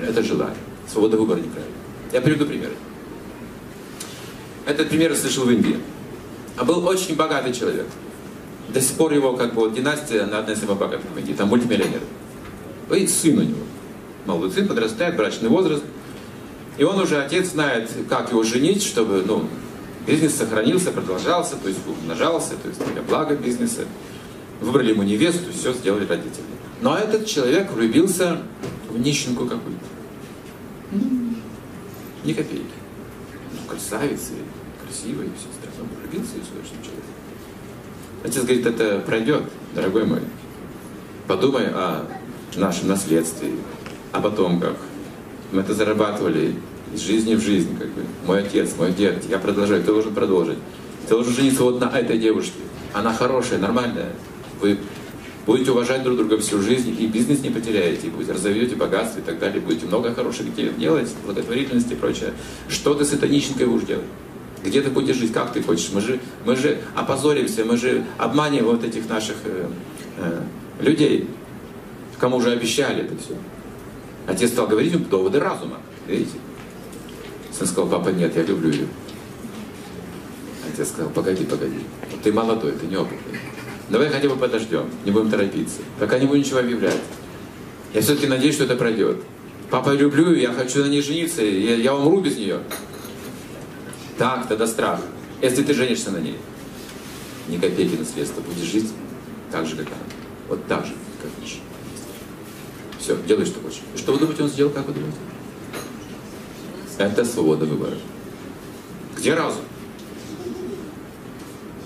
[0.00, 0.56] Это желание.
[0.90, 1.78] Свобода выбора неправильная.
[2.12, 2.70] Я приведу пример.
[4.66, 5.78] Этот пример я слышал в Индии.
[6.56, 7.86] А был очень богатый человек.
[8.68, 11.32] До сих пор его как бы вот, династия, она одна из самых богатых в Индии.
[11.32, 12.00] Там мультимиллионер.
[12.94, 13.62] И сын у него.
[14.26, 15.82] Молодой сын подрастает, брачный возраст.
[16.76, 19.48] И он уже, отец знает, как его женить, чтобы ну,
[20.06, 23.82] бизнес сохранился, продолжался, то есть умножался, то есть для блага бизнеса.
[24.60, 26.44] Выбрали ему невесту, все сделали родители.
[26.82, 28.42] Но этот человек влюбился
[28.88, 29.84] в нищенку какую-то.
[32.24, 32.64] Ни копейки.
[33.52, 34.32] Ну, красавица,
[34.84, 35.88] красивая и все остальное.
[36.02, 37.04] Влюбился и что человек.
[38.22, 39.44] Отец говорит, это пройдет,
[39.74, 40.20] дорогой мой.
[41.26, 42.06] Подумай о
[42.56, 43.50] нашем наследстве,
[44.12, 44.76] о потомках.
[45.52, 46.54] Мы это зарабатывали
[46.92, 48.02] из жизни в жизнь, как бы.
[48.26, 50.58] Мой отец, мой дед, я продолжаю, ты должен продолжить.
[51.06, 52.60] Ты должен жениться вот на этой девушке.
[52.92, 54.12] Она хорошая, нормальная.
[54.60, 54.78] Вы
[55.46, 59.22] будете уважать друг друга всю жизнь, и бизнес не потеряете, и будете разовьете богатство и
[59.22, 62.32] так далее, будете много хороших дел делать, благотворительности и прочее.
[62.68, 64.06] Что ты с этой нищенкой будешь делать?
[64.62, 65.90] Где ты будешь жить, как ты хочешь?
[65.92, 69.66] Мы же, мы же опозоримся, мы же обманем вот этих наших э,
[70.18, 70.42] э,
[70.80, 71.26] людей,
[72.18, 73.34] кому уже обещали это все.
[74.26, 75.78] Отец стал говорить им доводы разума.
[76.06, 76.38] Видите?
[77.56, 78.86] Сын сказал, папа, нет, я люблю ее.
[80.70, 81.78] Отец сказал, погоди, погоди.
[82.22, 83.38] Ты молодой, ты неопытный.
[83.90, 85.80] Давай хотя бы подождем, не будем торопиться.
[85.98, 87.00] Пока не будем ничего объявлять.
[87.92, 89.18] Я все-таки надеюсь, что это пройдет.
[89.68, 92.60] Папа, люблю я хочу на ней жениться, я, я умру без нее.
[94.16, 95.00] Так, тогда страх.
[95.42, 96.36] Если ты женишься на ней,
[97.48, 98.88] ни копейки наследства, будешь жить
[99.50, 99.96] так же, как она.
[100.48, 101.58] Вот так же, как Миша.
[102.98, 103.80] Все, делай, что хочешь.
[103.96, 105.18] Что вы думаете, он сделал, как вы думаете?
[106.98, 107.96] Это свобода выбора.
[109.16, 109.62] Где разум?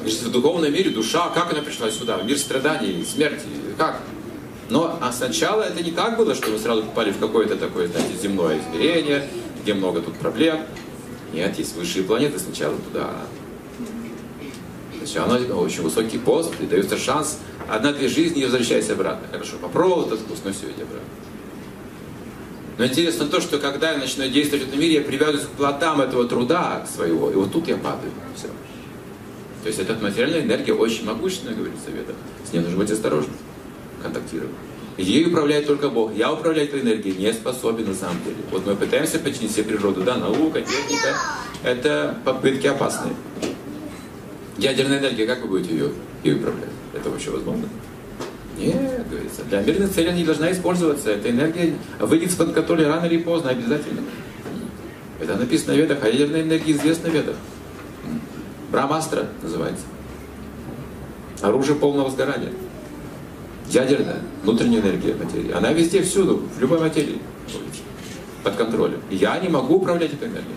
[0.05, 2.19] В духовном мире душа, как она пришла сюда?
[2.19, 3.47] В мир страданий, смерти,
[3.79, 4.03] как?
[4.69, 8.15] Но а сначала это не так было, что вы сразу попали в какое-то такое, знаете,
[8.23, 9.29] земное измерение,
[9.63, 10.61] где много тут проблем.
[11.33, 13.11] Нет, есть высшие планеты, сначала туда.
[14.99, 17.39] Сначала очень высокий пост, и дается шанс
[17.69, 19.27] одна-две жизни и возвращайся обратно.
[19.31, 21.09] Хорошо, попробовал этот вкус, но все, иди обратно.
[22.77, 26.01] Но интересно то, что когда я начинаю действовать в этом мире, я привязываюсь к плодам
[26.01, 28.13] этого труда своего, и вот тут я падаю.
[28.37, 28.49] Все.
[29.65, 32.13] То есть эта материальная энергия очень могущественная, говорит Совета.
[32.47, 33.35] С ней нужно быть осторожным,
[34.03, 34.53] контактировать.
[34.99, 36.15] Ей управляет только Бог.
[36.15, 38.37] Я управлять этой энергией не способен на самом деле.
[38.51, 40.03] Вот мы пытаемся починить себе природу.
[40.03, 41.17] Да, наука, техника.
[41.63, 43.15] Это попытки опасные.
[44.59, 45.93] Ядерная энергия, как вы будете ее,
[46.23, 46.69] ее управлять?
[46.93, 47.67] Это вообще возможно?
[48.59, 49.45] Нет, говорится.
[49.45, 51.11] Для мирной цели не должна использоваться.
[51.11, 54.03] Эта энергия выйдет из-под контроля рано или поздно, обязательно.
[55.21, 57.37] Это написано в ведах, а ядерная энергия известна в ведах.
[58.75, 59.85] Брамастра называется.
[61.43, 62.51] Оружие полного сгорания.
[63.69, 65.53] Ядерная, внутренняя энергия материи.
[65.53, 67.21] Она везде, всюду, в любой материи
[68.43, 69.01] под контролем.
[69.11, 70.57] Я не могу управлять этой энергией.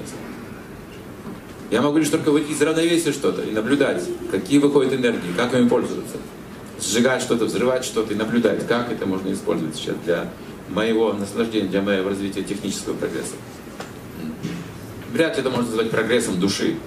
[1.70, 5.70] Я могу лишь только выйти из равновесия что-то и наблюдать, какие выходят энергии, как ими
[5.70, 6.18] пользоваться.
[6.82, 10.28] Сжигать что-то, взрывать что-то и наблюдать, как это можно использовать сейчас для
[10.70, 13.36] моего наслаждения, для моего развития технического прогресса.
[15.14, 16.78] Вряд ли это можно назвать прогрессом души.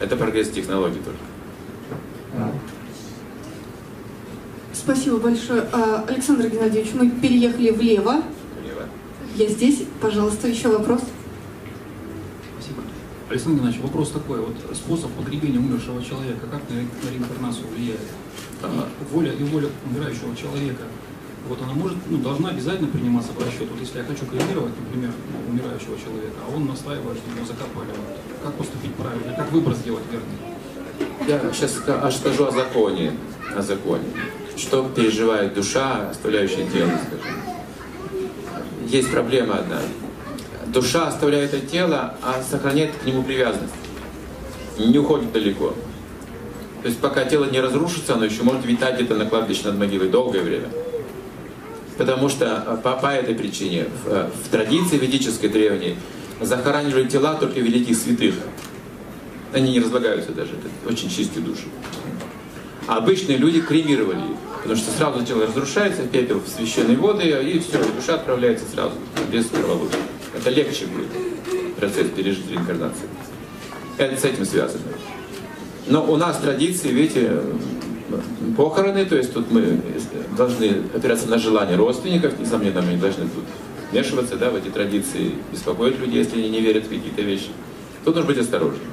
[0.00, 1.18] Это прогресс технологий только.
[4.72, 5.68] Спасибо большое.
[5.72, 8.22] А, Александр Геннадьевич, мы переехали влево.
[8.62, 8.88] Влево.
[9.34, 9.82] Я здесь.
[10.00, 11.02] Пожалуйста, еще вопрос.
[12.54, 12.82] Спасибо.
[13.28, 14.40] Александр Геннадьевич, вопрос такой.
[14.40, 18.00] Вот способ погребения умершего человека, как на, на реинкарнацию влияет?
[18.62, 18.86] Ага.
[19.00, 20.84] И воля, и воля умирающего человека,
[21.46, 23.68] вот она может, ну, должна обязательно приниматься в расчет.
[23.70, 25.10] Вот если я хочу кремировать, например,
[25.48, 30.04] умирающего человека, а он настаивает, что его закопали, вот, как поступить правильно, как выбор сделать
[30.10, 30.58] верный?
[31.26, 33.12] Я сейчас аж скажу о законе.
[33.56, 34.04] О законе.
[34.56, 37.38] Что переживает душа, оставляющая тело, скажем.
[38.86, 39.78] Есть проблема одна.
[40.66, 43.74] Душа оставляет это тело, а сохраняет к нему привязанность.
[44.78, 45.74] Не уходит далеко.
[46.82, 50.08] То есть пока тело не разрушится, оно еще может витать где-то на кладбище над могилой
[50.08, 50.68] долгое время.
[51.98, 55.96] Потому что по, по этой причине в, в традиции ведической древней
[56.40, 58.34] захоранивали тела только великих святых.
[59.52, 61.64] Они не разлагаются даже, это очень чистые души.
[62.86, 67.58] А обычные люди кремировали их, потому что сразу тело разрушается, пепел в священные воды, и
[67.58, 68.94] все, душа отправляется сразу,
[69.32, 69.90] без кровавых.
[70.36, 71.08] Это легче будет
[71.76, 73.08] процесс пережить реинкарнации.
[73.96, 74.84] Это с этим связано.
[75.86, 77.40] Но у нас традиции, видите,
[78.56, 79.80] похороны, то есть тут мы
[80.36, 83.44] должны опираться на желание родственников, несомненно, мы не должны тут
[83.90, 87.48] вмешиваться да, в эти традиции, беспокоить людей, если они не верят в какие-то вещи.
[88.04, 88.88] Тут нужно быть осторожным.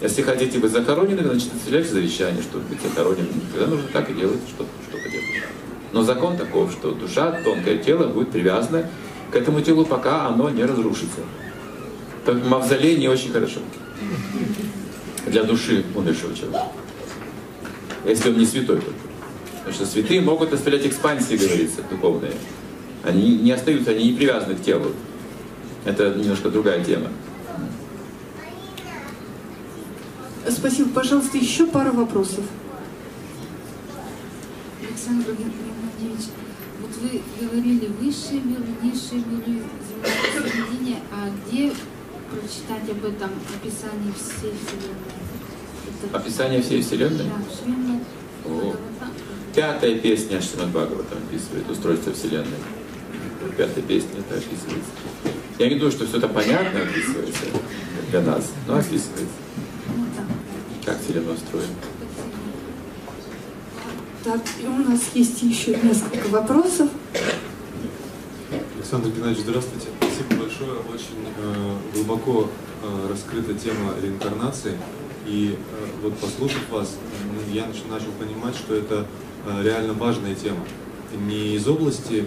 [0.00, 3.40] Если хотите быть захоронены, значит, оставляйте завещание, чтобы быть захороненным.
[3.52, 5.44] Тогда нужно так и делать, что, что поделать.
[5.92, 8.88] Но закон таков, что душа, тонкое тело будет привязано
[9.30, 11.20] к этому телу, пока оно не разрушится.
[12.26, 13.60] Мавзолей не очень хорошо
[15.26, 16.66] для души умершего человека.
[18.04, 18.92] Если он не святой только.
[19.58, 22.32] Потому что святые могут оставлять экспансии, говорится, духовные.
[23.04, 24.92] Они не остаются, они не привязаны к телу.
[25.84, 27.08] Это немножко другая тема.
[30.48, 30.90] Спасибо.
[30.90, 32.44] Пожалуйста, еще пару вопросов.
[34.82, 36.28] Александр Геннадьевич,
[36.80, 39.62] вот вы говорили высшие миры, низшие миры,
[40.80, 41.72] земное а где
[42.30, 45.29] прочитать об этом описании всей Вселенной?
[46.12, 47.26] Описание всей Вселенной?
[48.44, 48.74] О.
[49.54, 52.58] Пятая песня Шримад Бхагавата описывает устройство Вселенной.
[53.56, 54.90] Пятая песня это описывается.
[55.58, 57.42] Я не думаю, что все это понятно описывается
[58.10, 59.26] для нас, но описывается.
[60.84, 61.74] Как Вселенная устроена.
[64.24, 66.90] Так, и у нас есть еще несколько вопросов.
[68.76, 69.88] Александр Геннадьевич, здравствуйте.
[69.98, 70.80] Спасибо большое.
[70.92, 72.50] Очень э, глубоко
[72.82, 74.76] э, раскрыта тема реинкарнации.
[75.26, 79.06] И э, вот послушав вас, ну, я начал, понимать, что это
[79.46, 80.64] э, реально важная тема.
[81.26, 82.26] Не из области э,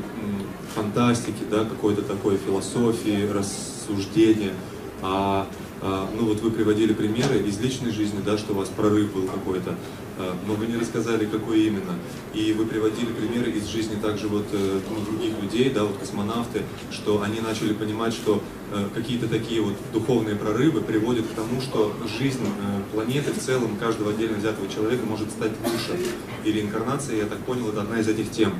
[0.75, 4.53] фантастики, да, какой-то такой философии, рассуждения,
[5.01, 5.47] а
[5.85, 9.27] а, ну вот вы приводили примеры из личной жизни, да, что у вас прорыв был
[9.27, 9.75] какой-то,
[10.17, 11.99] а, но вы не рассказали, какой именно.
[12.33, 16.61] И вы приводили примеры из жизни также вот э, ну, других людей, да, вот космонавты,
[16.89, 18.62] что они начали понимать, что э,
[18.93, 24.11] какие-то такие вот духовные прорывы приводят к тому, что жизнь э, планеты в целом, каждого
[24.11, 25.99] отдельно взятого человека может стать лучше.
[26.43, 28.53] И реинкарнация, я так понял, это одна из этих тем.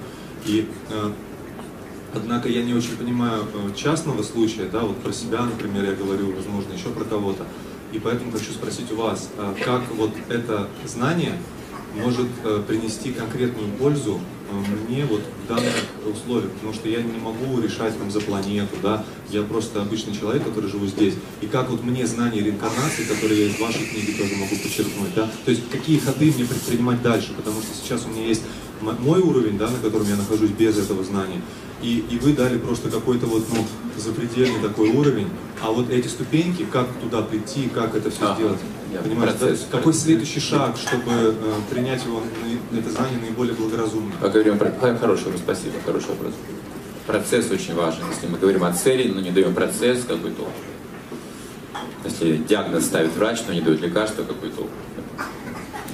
[0.46, 0.68] И
[2.16, 6.32] Однако я не очень понимаю э, частного случая, да, вот про себя, например, я говорю,
[6.32, 7.44] возможно, еще про кого-то.
[7.92, 11.40] И поэтому хочу спросить у вас, э, как вот это знание
[11.96, 14.20] может э, принести конкретную пользу
[14.60, 15.74] мне вот в данных
[16.06, 20.44] условиях, потому что я не могу решать там за планету, да, я просто обычный человек,
[20.44, 21.16] который живу здесь.
[21.42, 25.30] И как вот мне знание реинкарнации, которые я из вашей книги тоже могу подчеркнуть, да,
[25.46, 28.44] то есть какие ходы мне предпринимать дальше, потому что сейчас у меня есть
[28.82, 31.42] мой уровень, да, на котором я нахожусь без этого знания,
[31.84, 33.66] и, и вы дали просто какой-то вот ну,
[33.98, 35.28] запредельный такой уровень,
[35.62, 38.60] а вот эти ступеньки, как туда прийти, как это все а, сделать,
[39.04, 39.78] понимаете, процесс, да?
[39.78, 41.34] какой следующий шаг, чтобы э,
[41.70, 42.22] принять его,
[42.72, 44.14] это знание наиболее благоразумно?
[44.22, 44.72] Поговорим про...
[44.96, 46.34] Хороший вопрос, спасибо, хороший вопрос.
[47.06, 48.04] Процесс очень важен.
[48.10, 50.50] Если мы говорим о цели, но не даем процесс, какой толк?
[52.06, 54.70] Если диагноз ставит врач, но не дает лекарства, какой толк?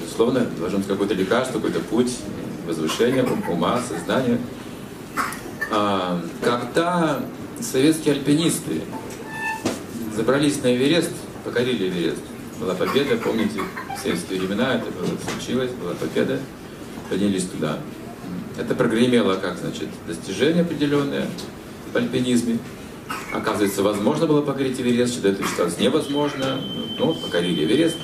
[0.00, 2.16] Безусловно, должен быть какое-то лекарство, какой-то путь
[2.66, 4.38] возвышения ума, сознания.
[5.70, 7.20] А, когда
[7.60, 8.82] советские альпинисты
[10.16, 11.12] забрались на Эверест,
[11.44, 12.22] покорили Эверест,
[12.58, 13.60] была победа, помните,
[13.96, 16.40] в советские времена это было, случилось, была победа,
[17.08, 17.78] поднялись туда.
[18.58, 21.26] Это прогремело как, значит, достижение определенное
[21.92, 22.58] в альпинизме.
[23.32, 26.60] Оказывается, возможно было покорить Эверест, что это считалось невозможно,
[26.98, 27.96] но покорили Эверест.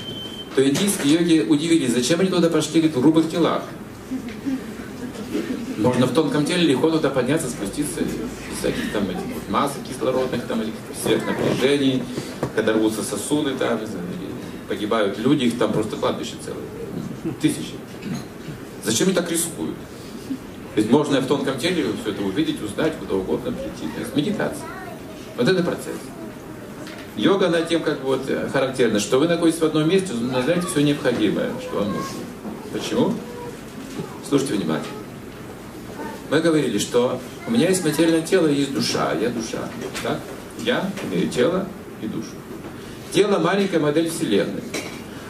[0.54, 3.62] То индийские йоги удивились, зачем они туда пошли говорит, в грубых телах.
[5.86, 10.44] Можно в тонком теле легко туда подняться, спуститься, из всяких там этих вот масс кислородных,
[10.48, 12.02] там этих сверхнапряжений,
[12.56, 13.78] когда рвутся сосуды, там,
[14.68, 17.34] погибают люди, их там просто кладбище целое.
[17.40, 17.74] Тысячи.
[18.82, 19.76] Зачем они так рискуют?
[20.74, 23.92] Ведь можно в тонком теле все это увидеть, узнать, куда угодно прийти.
[23.94, 24.66] То есть медитация.
[25.36, 26.00] Вот это процесс.
[27.16, 28.22] Йога, она тем как вот
[28.52, 32.18] характерна, что вы находитесь в одном месте, знаете все необходимое, что вам нужно.
[32.72, 33.14] Почему?
[34.28, 35.05] Слушайте внимательно.
[36.30, 39.68] Мы говорили, что у меня есть материальное тело и есть душа, я душа.
[40.02, 40.18] Так?
[40.60, 41.68] Я имею тело
[42.02, 42.30] и душу.
[43.12, 44.62] Тело– маленькая модель Вселенной,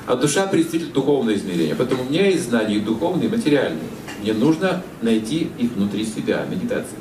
[0.06, 1.74] а душа– представитель духовного измерения.
[1.76, 3.88] Поэтому у меня есть знания и духовные, и материальные.
[4.22, 6.96] Мне нужно найти их внутри себя, медитации.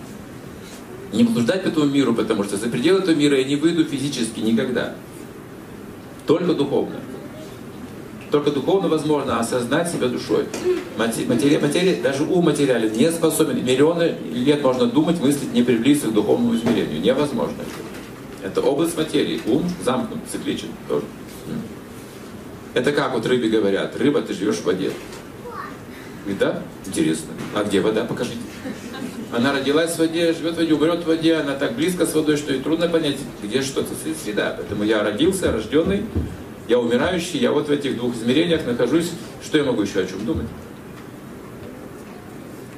[1.14, 4.42] Не блуждать по этому миру, потому что за пределы этого мира я не выйду физически
[4.42, 4.96] никогда.
[6.28, 6.98] Только духовно.
[8.36, 10.44] Только духовно возможно осознать себя душой.
[10.98, 13.64] Материя, материя, даже ум материален не способен.
[13.64, 17.00] Миллионы лет можно думать, мыслить, не приблизиться к духовному измерению.
[17.00, 17.64] Невозможно.
[18.44, 19.40] Это область материи.
[19.46, 21.06] Ум замкнут, цикличен тоже.
[22.74, 24.92] Это как вот рыбе говорят, рыба, ты живешь в воде.
[26.26, 26.62] Говорит, да?
[26.86, 27.30] Интересно.
[27.56, 28.04] А где вода?
[28.04, 28.36] Покажите.
[29.32, 32.36] Она родилась в воде, живет в воде, умрет в воде, она так близко с водой,
[32.36, 33.92] что ей трудно понять, где что-то
[34.26, 34.56] среда.
[34.58, 36.04] Поэтому я родился, рожденный,
[36.68, 39.12] я умирающий, я вот в этих двух измерениях нахожусь,
[39.44, 40.48] что я могу еще о чем думать?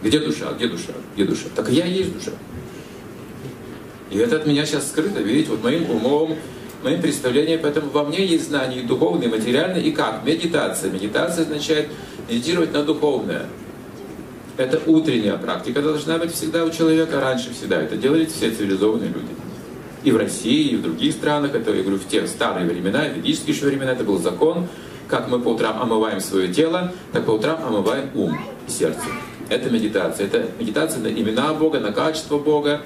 [0.04, 0.54] Где душа?
[0.54, 0.94] Где душа?
[1.16, 1.46] Где душа?
[1.56, 2.32] Так я и есть душа.
[4.10, 6.38] И это от меня сейчас скрыто, видите, вот моим умом,
[6.84, 10.24] моим представлением, поэтому во мне есть знания и духовные, и материальные, и как?
[10.26, 10.92] Медитация.
[10.92, 11.90] Медитация означает
[12.30, 13.48] медитировать на духовное.
[14.58, 17.82] Это утренняя практика должна быть всегда у человека, раньше всегда.
[17.82, 19.47] Это делали все цивилизованные люди.
[20.08, 23.54] И в России, и в других странах, это, я говорю, в те старые времена, ведические
[23.54, 24.70] еще времена, это был закон,
[25.10, 29.02] как мы по утрам омываем свое тело, так по утрам омываем ум и сердце.
[29.50, 30.28] Это медитация.
[30.28, 32.84] Это медитация на имена Бога, на качество Бога,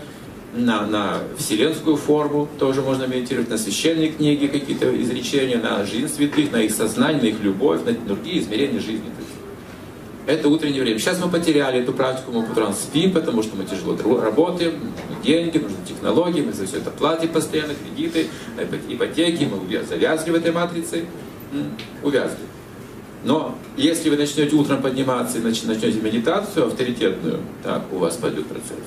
[0.56, 6.52] на, на вселенскую форму тоже можно медитировать, на священные книги, какие-то изречения, на жизнь святых,
[6.52, 9.12] на их сознание, на их любовь, на другие измерения жизни.
[10.28, 11.00] Это утреннее время.
[11.00, 14.74] Сейчас мы потеряли эту практику, мы по утрам спим, потому что мы тяжело работаем,
[15.24, 18.28] деньги, нужны технологии, мы за все это платим постоянно, кредиты,
[18.88, 21.06] ипотеки, мы завязли в этой матрице,
[22.04, 22.38] увязли.
[23.24, 28.86] Но если вы начнете утром подниматься и начнете медитацию авторитетную, так у вас пойдет процесс.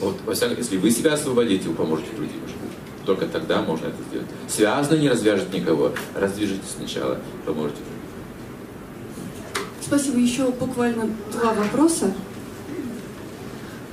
[0.00, 2.40] Вот, во всяком, если вы себя освободите, вы поможете другим.
[3.04, 4.28] Только тогда можно это сделать.
[4.48, 5.92] Связано не развяжет никого.
[6.14, 7.78] Раздвижите сначала, поможете.
[9.90, 10.18] Спасибо.
[10.20, 12.14] Еще буквально два вопроса.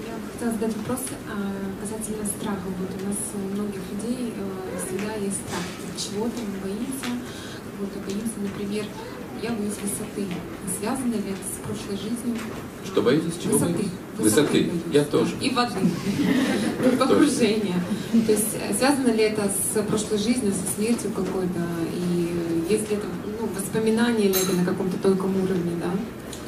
[0.05, 2.61] Я хотела задать вопрос а, касательно страха.
[2.77, 5.63] Вот у нас у многих людей э, всегда есть страх.
[5.97, 7.17] Чего-то мы боимся,
[7.73, 8.85] кого-то боимся, например,
[9.41, 10.27] я боюсь высоты.
[10.79, 12.37] Связано ли это с прошлой жизнью?
[12.85, 13.33] Что боитесь?
[13.41, 13.73] Чего высоты.
[13.73, 13.91] боитесь?
[14.19, 14.63] Высоты.
[14.63, 14.71] Высоты.
[14.91, 15.31] Я тоже.
[15.41, 15.79] И воды.
[16.99, 17.81] Погружения.
[18.11, 21.61] То есть э, связано ли это с прошлой жизнью, со смертью какой-то?
[21.91, 22.26] И
[22.69, 23.05] если это
[23.39, 25.91] ну, воспоминание ли это на каком-то тонком уровне, да?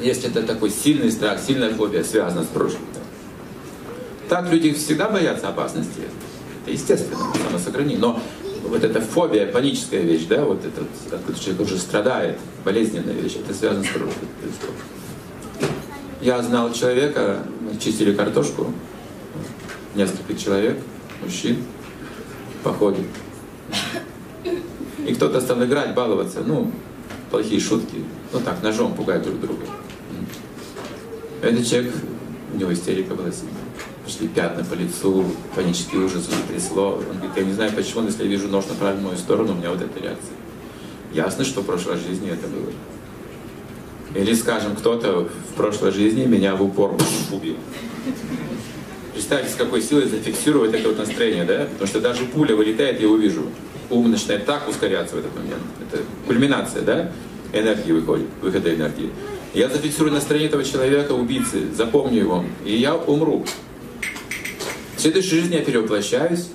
[0.04, 2.82] Если это такой сильный страх, сильная фобия, связана с прошлым.
[4.28, 6.02] Так люди всегда боятся опасности.
[6.62, 7.98] Это естественно, самосохранение.
[7.98, 8.22] Но
[8.64, 13.52] вот эта фобия, паническая вещь, да, вот этот, когда человек уже страдает, болезненная вещь, это
[13.52, 14.14] связано с прошлым.
[16.20, 18.72] Я знал человека, мы чистили картошку,
[19.94, 20.78] несколько человек,
[21.22, 21.64] мужчин,
[22.62, 23.04] походе.
[25.10, 26.70] И кто-то стал играть, баловаться, ну,
[27.32, 29.64] плохие шутки, ну так, ножом пугать друг друга.
[31.42, 31.94] Этот человек,
[32.54, 33.60] у него истерика была сильная
[34.04, 36.94] пошли пятна по лицу, панический ужас уже трясло.
[36.94, 39.52] Он говорит, я не знаю почему, но если я вижу нож направлен в мою сторону,
[39.52, 40.34] у меня вот эта реакция.
[41.12, 42.72] Ясно, что в прошлой жизни это было.
[44.14, 46.96] Или, скажем, кто-то в прошлой жизни меня в упор
[47.32, 47.56] убил.
[49.12, 51.66] Представьте, с какой силой зафиксировать это вот настроение, да?
[51.72, 53.44] Потому что даже пуля вылетает, я увижу.
[53.90, 55.62] Ум начинает так ускоряться в этот момент.
[55.80, 57.12] Это кульминация, да?
[57.52, 59.10] Энергии выходит, выхода энергии.
[59.52, 63.44] Я зафиксирую настроение этого человека, убийцы, запомню его, и я умру.
[64.96, 66.48] В следующей жизни я перевоплощаюсь,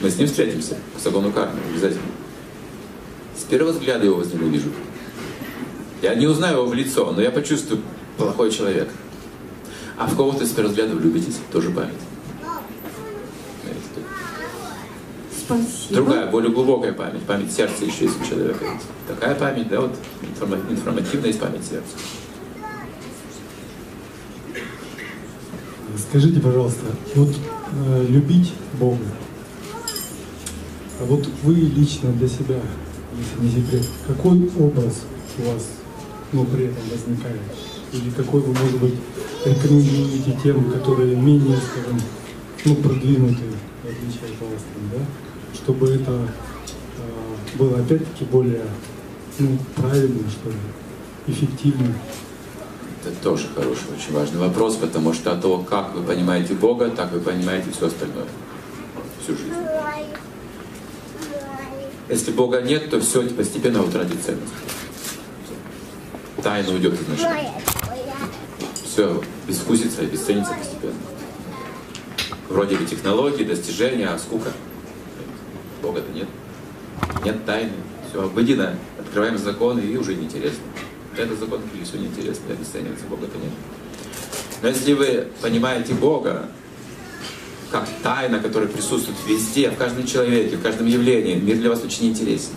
[0.00, 2.02] мы с ним встретимся по закону кармы, обязательно.
[3.36, 4.70] С первого взгляда его возненавижу.
[6.00, 7.82] Я не узнаю его в лицо, но я почувствую
[8.16, 8.88] плохой человек.
[9.98, 12.07] А в кого-то с первого взгляда влюбитесь, тоже память.
[15.48, 15.94] Спасибо.
[15.94, 18.66] Другая, более глубокая память, память сердца еще есть у человека.
[19.06, 19.96] Такая память, да, вот
[20.68, 21.96] информативная есть память сердца.
[25.96, 26.84] Скажите, пожалуйста,
[27.14, 27.34] вот
[27.86, 28.98] э, любить Бога,
[31.00, 32.60] а вот вы лично для себя,
[33.16, 35.04] если не секрет, какой образ
[35.38, 35.66] у вас
[36.32, 37.40] ну, при этом возникает?
[37.94, 38.94] Или какой вы, может быть,
[39.46, 41.98] рекомендуете тем, которые менее, скажем,
[42.66, 45.27] ну, продвинутые, в отличие от вас, там, да?
[45.54, 48.64] Чтобы это э, было опять-таки более
[49.38, 50.56] ну, правильно, что ли,
[51.28, 51.94] эффективно?
[53.04, 57.12] Это тоже хороший, очень важный вопрос, потому что от того, как вы понимаете Бога, так
[57.12, 58.26] вы понимаете все остальное.
[59.22, 59.52] Всю жизнь.
[62.08, 64.52] Если Бога нет, то все постепенно утратит ценность.
[66.42, 67.48] Тайна уйдет из нашей.
[68.84, 70.94] Все безвкусится и обесценится постепенно.
[72.48, 74.50] Вроде бы технологии, достижения, а скука.
[75.82, 76.28] Бога-то нет.
[77.24, 77.72] Нет тайны.
[78.08, 78.74] Все обыденно.
[78.98, 80.64] Открываем законы и уже неинтересно
[81.22, 83.52] этот закон все неинтересно, обесценивается, Бога-то нет.
[84.62, 86.48] Но если вы понимаете Бога,
[87.70, 92.08] как тайна, которая присутствует везде, в каждом человеке, в каждом явлении, мир для вас очень
[92.08, 92.52] интересен.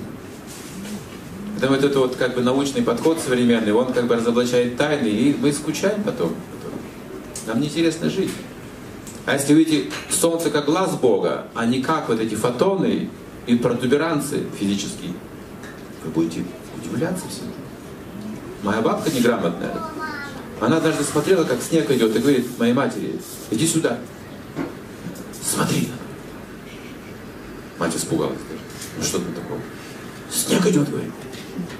[1.53, 5.35] Поэтому вот этот вот как бы научный подход современный, он как бы разоблачает тайны, и
[5.39, 6.33] мы скучаем потом.
[7.45, 8.31] Нам неинтересно жить.
[9.25, 13.09] А если видите Солнце как глаз Бога, а не как вот эти фотоны
[13.45, 15.13] и протуберанцы физические,
[16.03, 16.43] вы будете
[16.75, 17.51] удивляться всему.
[18.63, 19.75] Моя бабка неграмотная.
[20.59, 23.19] Она однажды смотрела, как снег идет, и говорит моей матери,
[23.49, 23.97] иди сюда.
[25.41, 25.89] Смотри.
[27.79, 28.37] Мать испугалась.
[28.97, 29.59] Ну что ты такое?
[30.31, 31.11] Снег идет, говорит.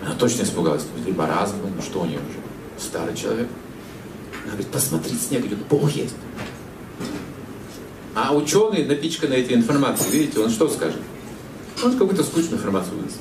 [0.04, 0.84] Она точно испугалась.
[1.06, 2.40] Либо разум, ну что у нее уже?
[2.84, 3.48] Старый человек.
[4.44, 6.16] Она говорит, посмотри, снег идет, Бог есть.
[8.14, 11.00] А ученый, напичканный этой информацией, видите, он что скажет?
[11.84, 13.20] Он какую-то скучную информацию вынесет.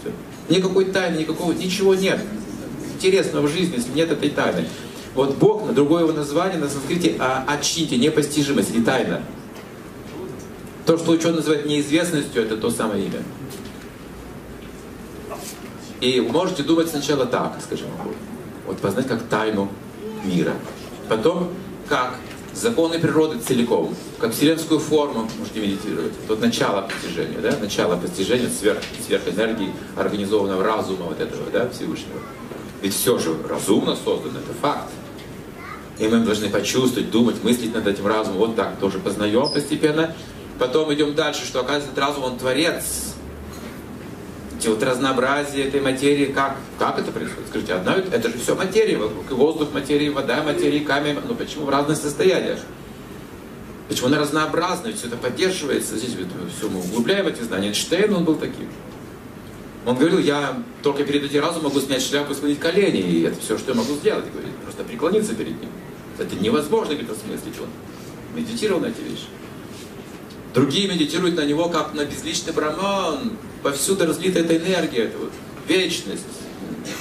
[0.49, 2.20] Никакой тайны, никакого, ничего нет
[2.95, 4.66] интересного в жизни, если нет этой тайны.
[5.14, 9.22] Вот Бог, на другое его название на санскрите а, очните, непостижимость или тайна.
[10.86, 13.22] То, что ученый называет неизвестностью, это то самое имя.
[16.01, 17.88] И можете думать сначала так, скажем,
[18.66, 19.70] вот познать как тайну
[20.24, 20.55] мира.
[21.09, 21.51] Потом
[21.88, 22.16] как
[22.55, 26.12] законы природы целиком, как вселенскую форму можете медитировать.
[26.26, 27.57] Тут начало постижения, да?
[27.61, 32.20] начало постижения сверх, сверхэнергии, организованного разума вот этого, да, Всевышнего.
[32.82, 34.90] Ведь все же разумно создано, это факт.
[35.98, 38.38] И мы должны почувствовать, думать, мыслить над этим разумом.
[38.38, 40.14] Вот так тоже познаем постепенно.
[40.59, 43.14] Потом идем дальше, что оказывается разум, он творец.
[44.68, 47.48] Вот разнообразие этой материи, как, как это происходит?
[47.48, 49.30] Скажите, одна, это же все материя вокруг.
[49.30, 51.18] И воздух материи, вода материи, камень.
[51.26, 52.58] Ну почему в разных состояниях?
[53.88, 54.92] Почему она разнообразна?
[54.92, 55.96] Все это поддерживается.
[55.96, 56.16] Здесь
[56.56, 57.68] все мы углубляем эти знания.
[57.68, 58.68] Эйнштейн, он был таким.
[59.86, 63.40] Он говорил, я только перед этим разумом могу снять шляпу и склонить колени, и это
[63.40, 64.30] все, что я могу сделать.
[64.30, 65.70] Говорит, просто преклониться перед ним.
[66.18, 67.58] Это невозможно говорит, осмыслить.
[67.58, 67.68] Он
[68.36, 69.26] медитировал на эти вещи.
[70.55, 73.32] Другие медитируют на него, как на безличный браман.
[73.62, 75.32] Повсюду разлита эта энергия, это вот
[75.68, 76.24] вечность.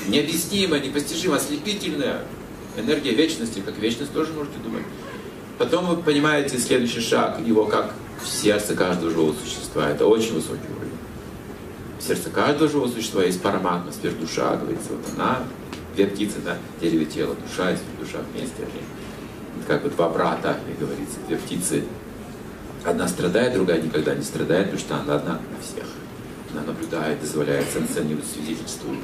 [0.07, 2.23] Необъяснимая, непостижимая, ослепительная.
[2.77, 4.83] Энергия вечности, как вечность тоже можете думать.
[5.57, 7.93] Потом вы понимаете следующий шаг, его как
[8.23, 9.89] в сердце каждого живого существа.
[9.89, 10.93] Это очень высокий уровень.
[11.99, 14.89] В сердце каждого живого существа есть параматма, сверхдуша, говорится.
[14.91, 15.43] Вот она,
[15.95, 18.55] две птицы на дереве тела, душа и сверхдуша вместе.
[18.59, 21.83] Они как бы два брата, как говорится, две птицы.
[22.85, 25.87] Одна страдает, другая никогда не страдает, потому что она одна на всех.
[26.53, 28.99] Она наблюдает, дозволяет, санкционирует, свидетельствует,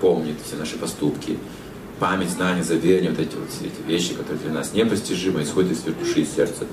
[0.00, 1.38] помнит все наши поступки.
[1.98, 5.80] Память, знание, заверение, вот эти вот все эти вещи, которые для нас непостижимы, исходят из
[5.80, 6.66] души и сердца.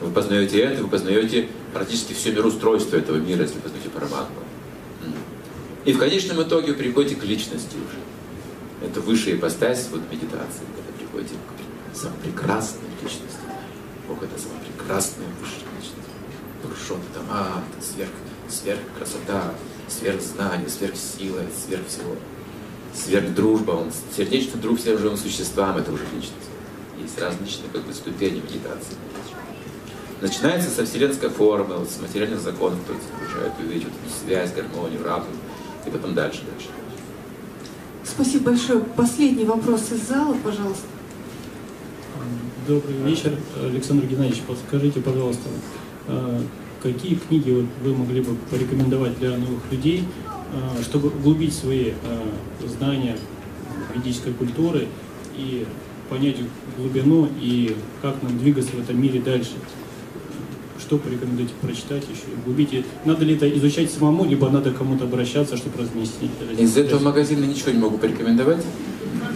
[0.00, 4.36] Вы познаете это, вы познаете практически все мироустройство этого мира, если познаете параматму.
[5.84, 8.88] И в конечном итоге вы приходите к личности уже.
[8.88, 11.34] Это высшая ипостась вот медитации, когда приходите
[11.92, 13.38] к самой прекрасной личности.
[14.08, 15.59] Бог это самая прекрасная высшая.
[17.14, 18.10] Там, а, это сверх,
[18.48, 19.52] сверх красота,
[19.88, 22.16] сверх знания, сверх сила, сверх всего.
[22.94, 26.34] Сверх дружба, он сердечный друг всем живым существам, это уже личность.
[27.00, 28.96] Есть различные как бы, ступени медитации.
[30.20, 35.32] Начинается со вселенской формы, вот, с материальных законов, кто изучает, увидеть вот, связь, гармонию, разум,
[35.86, 36.68] и потом дальше, дальше.
[38.04, 38.80] Спасибо большое.
[38.80, 40.86] Последний вопрос из зала, пожалуйста.
[42.68, 44.42] Добрый вечер, Александр Геннадьевич.
[44.42, 45.48] Подскажите, пожалуйста,
[46.06, 46.42] а,
[46.82, 50.04] какие книги вот вы могли бы порекомендовать для новых людей,
[50.52, 53.16] а, чтобы углубить свои а, знания
[53.94, 54.88] ведической культуры
[55.36, 55.66] и
[56.08, 56.36] понять
[56.76, 59.52] глубину и как нам двигаться в этом мире дальше?
[60.80, 62.84] что порекомендуете прочитать еще, углубить?
[63.04, 66.30] Надо ли это изучать самому, либо надо кому-то обращаться, чтобы разместить?
[66.58, 68.64] Из этого магазина ничего не могу порекомендовать.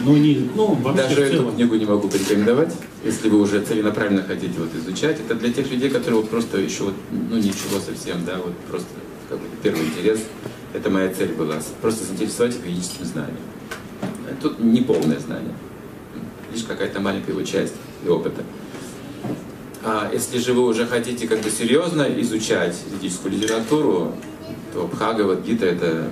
[0.04, 2.74] Ну, не, ну, вообще Даже эту книгу не могу порекомендовать,
[3.04, 5.18] если вы уже целенаправленно хотите вот изучать.
[5.20, 8.88] Это для тех людей, которые вот просто еще вот, ну ничего совсем, да, вот просто
[9.30, 10.20] как бы первый интерес.
[10.74, 13.38] Это моя цель была, просто заинтересовать их юридическим знанием.
[14.42, 15.54] Тут не полное знание,
[16.52, 17.74] лишь какая-то маленькая его часть
[18.04, 18.42] и опыта.
[19.82, 24.14] А если же вы уже хотите как бы серьезно изучать ведическую литературу,
[24.72, 26.08] то Бхагавад Гита— это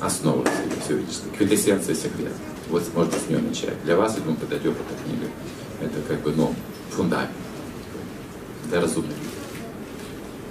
[0.00, 0.44] основа
[0.84, 2.32] всего ведического, квинтэссенция всех вет.
[2.68, 3.82] Вот можно с нее начать.
[3.84, 5.30] Для вас, я думаю, подойдет эта книга.
[5.80, 6.54] Это как бы, ну,
[6.90, 7.30] фундамент
[8.68, 9.14] для разумных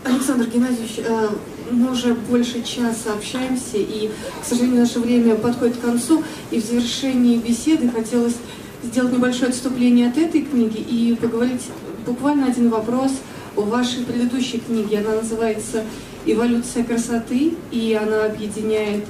[0.04, 1.30] Александр Геннадьевич, э,
[1.72, 4.12] мы уже больше часа общаемся, и,
[4.42, 8.36] к сожалению, наше время подходит к концу, и в завершении беседы хотелось
[8.84, 11.64] сделать небольшое отступление от этой книги и поговорить
[12.06, 13.14] буквально один вопрос
[13.56, 15.00] о вашей предыдущей книге.
[15.00, 15.84] Она называется
[16.28, 19.06] «Эволюция красоты», и она объединяет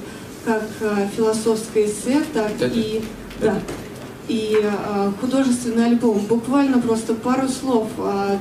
[0.46, 3.04] как э, философское эссе, так и,
[3.40, 3.60] да,
[4.28, 6.20] и а, художественный альбом.
[6.26, 8.38] Буквально просто пару слов о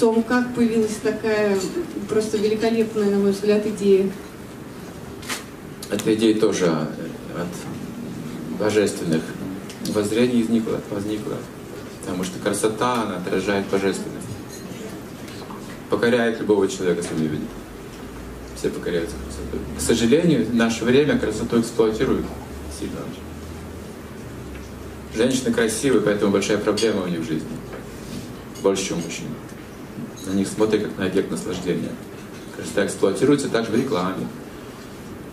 [0.00, 1.58] том, как появилась такая
[2.08, 4.10] просто великолепная, на мой взгляд, идея.
[5.90, 9.22] Эта идея тоже от божественных
[9.92, 11.34] воззрений возникла, возникла
[12.08, 14.26] потому что красота, она отражает божественность.
[15.90, 17.48] Покоряет любого человека своими видом.
[18.58, 19.60] Все покоряются красотой.
[19.76, 22.26] К сожалению, в наше время красоту эксплуатируют
[22.76, 23.22] сильно очень.
[25.16, 27.48] Женщины красивые, поэтому большая проблема у них в жизни.
[28.60, 29.28] Больше, чем мужчин.
[30.26, 31.90] На них смотрят как на объект наслаждения.
[32.56, 34.26] Красота эксплуатируется также в рекламе.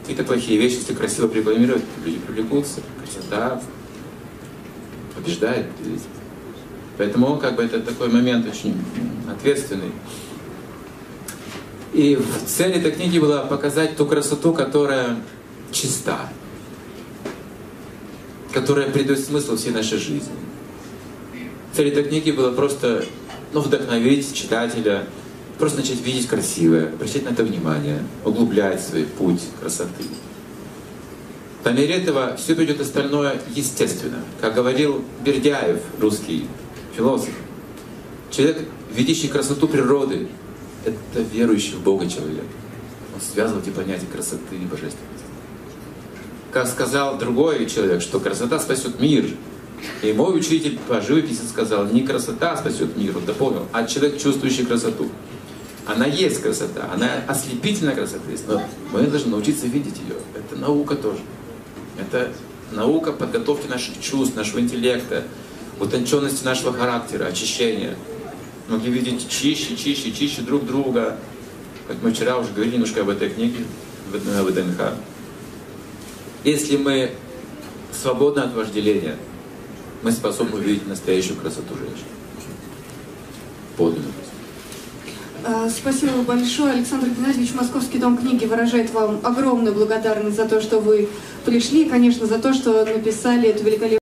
[0.01, 2.81] Какие-то плохие вещи, если красиво рекламировать, люди привлекутся.
[3.03, 3.59] Красота
[5.15, 5.65] побеждает.
[6.99, 8.75] Поэтому как бы это такой момент очень
[9.27, 9.91] ответственный.
[11.95, 15.15] И цель этой книги была показать ту красоту, которая
[15.71, 16.29] чиста,
[18.51, 20.33] которая придает смысл всей нашей жизни.
[21.73, 23.05] Цель этой книги была просто
[23.53, 25.05] ну, вдохновить читателя,
[25.57, 30.03] просто начать видеть красивое, обращать на это внимание, углублять свой путь красоты.
[31.63, 34.19] По мере этого все придет остальное естественно.
[34.41, 36.45] Как говорил Бердяев, русский
[36.97, 37.31] философ,
[38.31, 40.27] человек, видящий красоту природы,
[40.85, 42.45] это верующий в Бога человек.
[43.13, 45.25] Он связывал эти понятия красоты и божественности.
[46.51, 49.25] Как сказал другой человек, что красота спасет мир.
[50.01, 54.65] И мой учитель по живописи сказал, не красота спасет мир, он дополнил, а человек, чувствующий
[54.65, 55.09] красоту.
[55.85, 60.15] Она есть красота, она ослепительная красота есть, но мы должны научиться видеть ее.
[60.33, 61.19] Это наука тоже.
[61.99, 62.31] Это
[62.71, 65.23] наука подготовки наших чувств, нашего интеллекта,
[65.79, 67.95] утонченности нашего характера, очищения.
[68.67, 71.17] Могли видеть чище, чище, чище друг друга.
[71.87, 73.63] Как мы вчера уже говорили немножко об этой книге,
[74.11, 74.93] в ВДНХ.
[76.43, 77.11] Если мы
[77.91, 79.17] свободны от вожделения,
[80.01, 82.09] мы способны увидеть настоящую красоту женщины.
[83.77, 84.13] Подлинную
[85.47, 86.73] а, Спасибо большое.
[86.73, 91.07] Александр Геннадьевич, Московский дом книги выражает вам огромную благодарность за то, что вы
[91.45, 93.93] пришли, и, конечно, за то, что написали эту великолепную